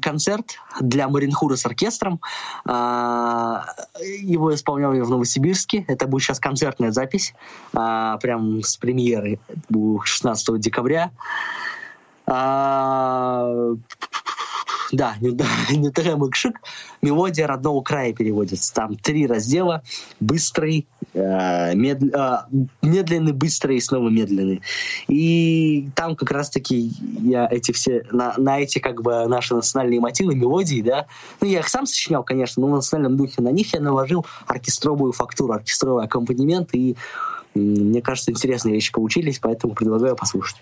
концерт 0.01 0.55
для 0.81 1.07
Маринхура 1.07 1.55
с 1.55 1.65
оркестром. 1.65 2.19
А, 2.65 3.65
его 4.01 4.53
исполнял 4.53 4.93
я 4.93 5.03
в 5.03 5.09
Новосибирске. 5.09 5.85
Это 5.87 6.07
будет 6.07 6.23
сейчас 6.23 6.39
концертная 6.39 6.91
запись, 6.91 7.33
а, 7.73 8.17
прям 8.17 8.61
с 8.61 8.77
премьеры 8.77 9.39
16 10.03 10.59
декабря. 10.59 11.11
А, 12.31 13.73
да, 14.91 15.15
Нютерем 15.21 16.25
Икшик, 16.27 16.61
мелодия 17.01 17.47
родного 17.47 17.81
края 17.81 18.13
переводится. 18.13 18.73
Там 18.73 18.95
три 18.95 19.27
раздела. 19.27 19.83
Быстрый, 20.19 20.87
э, 21.13 21.75
мед, 21.75 22.03
э, 22.03 22.37
медленный, 22.81 23.33
быстрый 23.33 23.77
и 23.77 23.81
снова 23.81 24.09
медленный. 24.09 24.61
И 25.07 25.89
там 25.95 26.15
как 26.15 26.31
раз-таки 26.31 26.91
я 27.19 27.47
эти 27.49 27.71
все, 27.71 28.03
на, 28.11 28.35
на 28.37 28.59
эти 28.59 28.79
как 28.79 29.01
бы 29.01 29.27
наши 29.27 29.55
национальные 29.55 29.99
мотивы, 29.99 30.35
мелодии, 30.35 30.81
да, 30.81 31.07
ну 31.41 31.47
я 31.47 31.59
их 31.59 31.67
сам 31.67 31.85
сочинял, 31.85 32.23
конечно, 32.23 32.61
но 32.61 32.67
в 32.67 32.75
национальном 32.75 33.17
духе 33.17 33.41
на 33.41 33.49
них 33.49 33.73
я 33.73 33.79
наложил 33.79 34.25
оркестровую 34.47 35.13
фактуру, 35.13 35.53
оркестровый 35.53 36.05
аккомпанемент, 36.05 36.69
и 36.73 36.95
мне 37.55 38.01
кажется, 38.01 38.31
интересные 38.31 38.75
вещи 38.75 38.91
получились, 38.91 39.39
поэтому 39.39 39.73
предлагаю 39.73 40.15
послушать. 40.15 40.57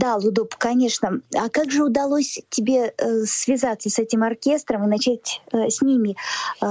Да, 0.00 0.16
Лудоп, 0.16 0.54
конечно. 0.54 1.20
А 1.34 1.50
как 1.50 1.70
же 1.70 1.84
удалось 1.84 2.40
тебе 2.48 2.94
э, 2.96 3.24
связаться 3.26 3.90
с 3.90 3.98
этим 3.98 4.22
оркестром 4.22 4.84
и 4.84 4.88
начать 4.88 5.42
э, 5.52 5.68
с 5.68 5.82
ними 5.82 6.16
э, 6.62 6.66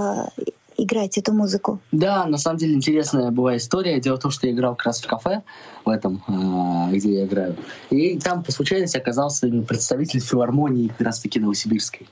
играть 0.78 1.16
эту 1.20 1.32
музыку? 1.32 1.80
Да, 1.92 2.26
на 2.26 2.40
самом 2.40 2.58
деле 2.58 2.74
интересная 2.74 3.30
была 3.30 3.56
история. 3.56 4.00
Дело 4.00 4.16
в 4.16 4.20
том, 4.22 4.32
что 4.32 4.48
я 4.48 4.54
играл 4.54 4.76
как 4.76 4.88
раз 4.88 5.02
в 5.02 5.06
кафе 5.06 5.44
в 5.86 5.90
этом, 5.90 6.24
э, 6.28 6.96
где 6.96 7.20
я 7.20 7.26
играю. 7.26 7.56
И 7.92 8.18
там 8.18 8.44
по 8.44 8.52
случайности 8.52 8.98
оказался 8.98 9.48
представитель 9.48 10.22
филармонии 10.22 10.88
как 10.88 11.02
раз-таки 11.02 11.40
Новосибирской. 11.40 12.08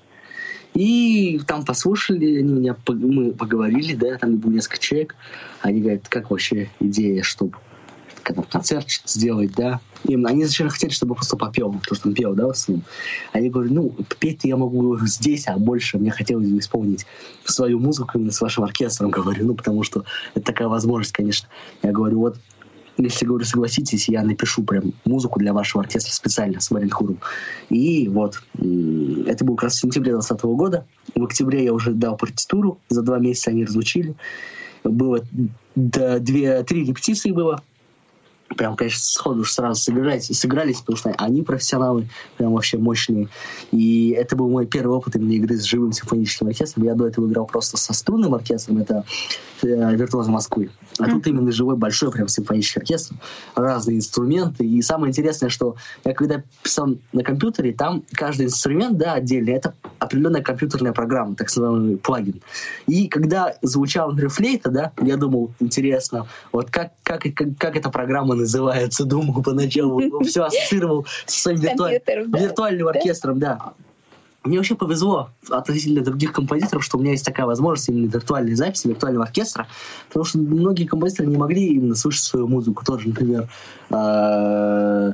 И 0.75 1.39
там 1.47 1.65
послушали, 1.65 2.41
они 2.41 2.53
меня, 2.53 2.75
мы 2.89 3.31
поговорили, 3.31 3.95
да, 3.95 4.19
там 4.19 4.35
было 4.35 4.51
несколько 4.51 4.77
человек. 4.77 5.15
Они 5.61 5.81
говорят, 5.81 6.07
как 6.09 6.29
вообще 6.29 6.69
идея, 6.79 7.23
чтобы 7.23 7.57
когда 8.27 8.41
концерт 8.43 8.87
сделать, 9.05 9.53
да. 9.55 9.79
И 10.03 10.15
они 10.15 10.43
сначала 10.45 10.69
хотели, 10.69 10.91
чтобы 10.91 11.15
просто 11.15 11.37
попел, 11.37 11.71
потому 11.71 11.95
что 11.95 12.09
он 12.09 12.13
пел, 12.13 12.33
да, 12.33 12.47
в 12.47 12.49
основном. 12.49 12.83
Я 13.33 13.49
говорю, 13.49 13.73
ну, 13.73 13.95
петь 14.19 14.41
я 14.43 14.57
могу 14.57 14.97
здесь, 15.05 15.47
а 15.47 15.57
больше 15.57 15.97
мне 15.97 16.11
хотелось 16.11 16.49
бы 16.49 16.59
исполнить 16.59 17.05
свою 17.45 17.79
музыку 17.79 18.17
именно 18.17 18.33
с 18.33 18.41
вашим 18.41 18.65
оркестром, 18.65 19.11
говорю, 19.11 19.45
ну, 19.45 19.55
потому 19.55 19.83
что 19.83 20.03
это 20.35 20.45
такая 20.45 20.67
возможность, 20.67 21.13
конечно. 21.13 21.47
Я 21.83 21.93
говорю, 21.93 22.19
вот 22.19 22.37
если, 22.97 23.25
говорю, 23.25 23.45
согласитесь, 23.45 24.09
я 24.09 24.23
напишу 24.23 24.63
прям 24.63 24.91
музыку 25.05 25.39
для 25.39 25.53
вашего 25.53 25.83
оркестра 25.83 26.11
специально 26.11 26.59
с 26.59 26.69
Маринхуром. 26.69 27.19
И 27.69 28.09
вот, 28.09 28.41
это 28.55 29.45
было 29.45 29.55
как 29.55 29.65
раз 29.65 29.75
в 29.75 29.81
сентябре 29.81 30.11
2020 30.11 30.45
года. 30.57 30.85
В 31.15 31.23
октябре 31.23 31.63
я 31.63 31.73
уже 31.73 31.91
дал 31.91 32.17
партитуру, 32.17 32.77
за 32.89 33.03
два 33.03 33.19
месяца 33.19 33.51
они 33.51 33.63
разучили. 33.63 34.15
Было 34.83 35.21
две, 35.75 36.63
три 36.63 36.85
репетиции 36.85 37.31
было 37.31 37.61
прям, 38.55 38.75
конечно, 38.75 38.99
сходу 39.01 39.43
сразу 39.43 39.81
сыгрались, 39.81 40.27
сыгрались, 40.27 40.79
потому 40.79 40.97
что 40.97 41.11
они 41.17 41.41
профессионалы, 41.41 42.09
прям 42.37 42.53
вообще 42.53 42.77
мощные. 42.77 43.29
И 43.71 44.11
это 44.11 44.35
был 44.35 44.49
мой 44.49 44.65
первый 44.65 44.97
опыт 44.97 45.15
именно 45.15 45.33
игры 45.33 45.57
с 45.57 45.63
живым 45.63 45.91
симфоническим 45.91 46.47
оркестром. 46.47 46.83
Я 46.83 46.95
до 46.95 47.07
этого 47.07 47.27
играл 47.27 47.45
просто 47.45 47.77
со 47.77 47.93
струнным 47.93 48.33
оркестром, 48.33 48.79
это 48.79 49.05
э, 49.61 49.95
«Виртуозы 49.95 50.31
Москвы». 50.31 50.69
А 50.99 51.03
mm-hmm. 51.03 51.11
тут 51.11 51.27
именно 51.27 51.51
живой 51.51 51.75
большой 51.75 52.11
прям 52.11 52.27
симфонический 52.27 52.81
оркестр, 52.81 53.15
разные 53.55 53.97
инструменты. 53.97 54.65
И 54.65 54.81
самое 54.81 55.11
интересное, 55.11 55.49
что 55.49 55.75
я 56.05 56.13
когда 56.13 56.41
писал 56.63 56.95
на 57.13 57.23
компьютере, 57.23 57.73
там 57.73 58.03
каждый 58.13 58.47
инструмент, 58.47 58.97
да, 58.97 59.13
отдельно, 59.13 59.51
это 59.51 59.73
определенная 59.99 60.41
компьютерная 60.41 60.93
программа, 60.93 61.35
так 61.35 61.47
называемый 61.47 61.97
плагин. 61.97 62.41
И 62.87 63.07
когда 63.07 63.55
звучал, 63.61 64.09
например, 64.09 64.29
флейта, 64.29 64.69
да, 64.69 64.91
я 65.01 65.17
думал, 65.17 65.51
интересно, 65.59 66.27
вот 66.51 66.71
как, 66.71 66.91
как, 67.07 67.23
как, 67.33 67.47
как 67.57 67.77
эта 67.77 67.89
программа 67.89 68.35
называется, 68.35 69.05
думал 69.05 69.41
поначалу, 69.41 70.21
все 70.23 70.43
ассоциировал 70.43 71.05
с 71.25 71.45
виртуальным 71.45 72.87
оркестром, 72.87 73.39
да. 73.39 73.73
Мне 74.47 74.57
вообще 74.57 74.75
повезло 74.75 75.29
относительно 75.49 76.01
других 76.01 76.33
композиторов, 76.33 76.83
что 76.83 76.97
у 76.97 77.01
меня 77.01 77.11
есть 77.11 77.25
такая 77.25 77.45
возможность 77.45 77.89
именно 77.89 78.07
виртуальной 78.07 78.55
записи, 78.55 78.87
виртуального 78.87 79.25
оркестра, 79.25 79.67
потому 80.07 80.25
что 80.25 80.39
многие 80.39 80.85
композиторы 80.85 81.29
не 81.29 81.37
могли 81.37 81.67
именно 81.67 81.95
слышать 81.95 82.23
свою 82.23 82.47
музыку. 82.47 82.83
Тоже, 82.85 83.09
например, 83.09 83.49
а, 83.89 85.13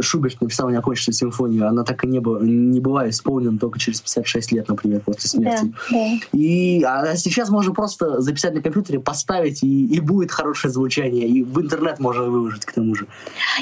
Шуберт 0.00 0.40
написал 0.40 0.68
неоконченную 0.70 1.14
симфонию, 1.14 1.68
она 1.68 1.84
так 1.84 2.04
и 2.04 2.06
не, 2.06 2.20
была, 2.20 2.40
не 2.40 2.80
была 2.80 3.08
исполнена 3.08 3.58
только 3.58 3.78
через 3.78 4.00
56 4.00 4.52
лет, 4.52 4.68
например, 4.68 5.00
после 5.00 5.28
смерти. 5.28 5.72
Да, 5.90 5.96
да. 5.96 6.18
И 6.32 6.82
а 6.82 7.16
сейчас 7.16 7.48
можно 7.50 7.72
просто 7.72 8.20
записать 8.20 8.54
на 8.54 8.62
компьютере, 8.62 9.00
поставить, 9.00 9.62
и, 9.62 9.86
и 9.86 10.00
будет 10.00 10.30
хорошее 10.30 10.72
звучание, 10.72 11.26
и 11.26 11.42
в 11.42 11.60
интернет 11.60 11.98
можно 11.98 12.24
выложить 12.24 12.64
к 12.64 12.72
тому 12.72 12.94
же. 12.94 13.06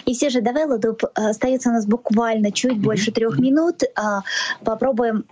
И 0.04 0.14
все 0.14 0.30
же, 0.30 0.40
давай, 0.40 0.66
Ладуп, 0.66 1.04
остается 1.14 1.70
у 1.70 1.72
нас 1.72 1.86
буквально 1.86 2.52
чуть 2.52 2.78
больше 2.78 3.12
трех 3.12 3.38
минут. 3.38 3.82
А, 3.94 4.22
попробуем 4.64 5.07
попробуем, 5.08 5.24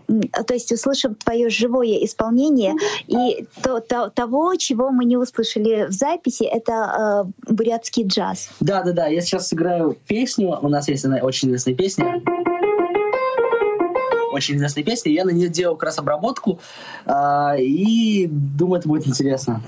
то 0.46 0.54
есть 0.54 0.72
услышим 0.72 1.14
твое 1.14 1.48
живое 1.48 2.04
исполнение 2.04 2.74
и 3.06 3.46
то, 3.62 3.80
то, 3.80 4.10
того, 4.10 4.54
чего 4.56 4.90
мы 4.90 5.04
не 5.04 5.16
услышали 5.16 5.86
в 5.86 5.92
записи, 5.92 6.44
это 6.44 7.24
э, 7.48 7.52
бурятский 7.52 8.06
джаз. 8.06 8.48
Да, 8.60 8.82
да, 8.82 8.92
да. 8.92 9.06
Я 9.06 9.20
сейчас 9.20 9.48
сыграю 9.48 9.96
песню. 10.06 10.58
У 10.60 10.68
нас 10.68 10.88
есть 10.88 11.04
одна 11.04 11.18
очень 11.18 11.48
известная 11.48 11.74
песня 11.74 12.22
очень 14.32 14.56
известная 14.56 14.84
песня. 14.84 15.12
Я 15.12 15.24
на 15.24 15.30
нее 15.30 15.48
делал 15.48 15.76
как 15.76 15.84
раз 15.84 15.98
обработку. 15.98 16.60
Э, 17.06 17.58
и 17.58 18.26
думаю, 18.30 18.80
это 18.80 18.88
будет 18.88 19.06
интересно. 19.06 19.62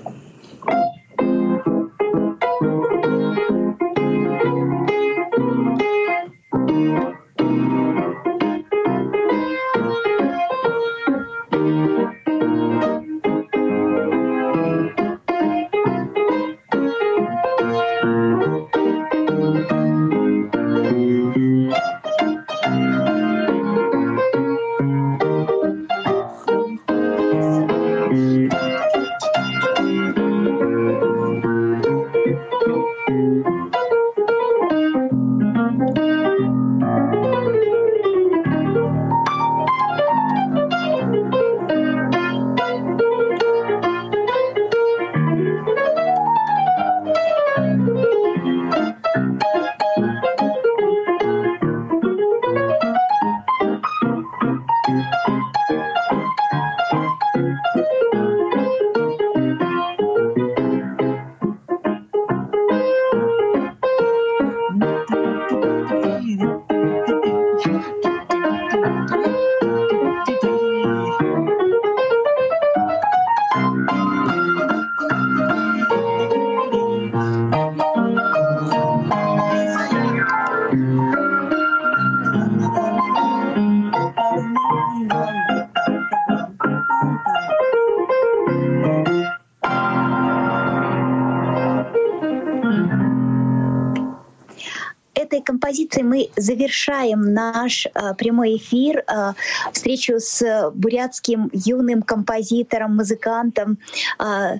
Композиции 95.88 96.02
мы 96.02 96.30
завершаем 96.36 97.34
наш 97.34 97.86
э, 97.86 98.14
прямой 98.14 98.56
эфир, 98.56 99.04
э, 99.06 99.32
встречу 99.72 100.14
с 100.18 100.70
бурятским 100.74 101.50
юным 101.52 102.02
композитором, 102.02 102.96
музыкантом 102.96 103.78
э, 104.18 104.58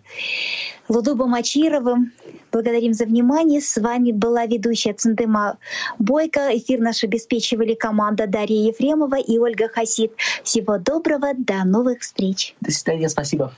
Лудубом 0.89 1.35
Ачировым. 1.35 2.13
Благодарим 2.51 2.95
за 2.95 3.05
внимание. 3.05 3.61
С 3.61 3.77
вами 3.77 4.13
была 4.13 4.47
ведущая 4.47 4.95
Центыма 4.95 5.59
Бойко. 5.99 6.49
Эфир 6.57 6.81
наш 6.81 7.05
обеспечивали 7.05 7.75
команда 7.75 8.27
Дарья 8.27 8.69
Ефремова 8.69 9.17
и 9.17 9.39
Ольга 9.39 9.69
Хасид. 9.69 10.13
Всего 10.43 10.79
доброго, 10.79 11.33
до 11.37 11.65
новых 11.65 12.01
встреч. 12.01 12.55
До 12.61 12.71
свидания, 12.71 13.09
спасибо. 13.09 13.53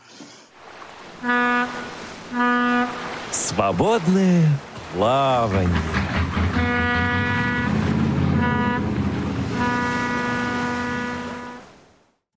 Свободное 3.31 4.49
плавание. 4.95 6.20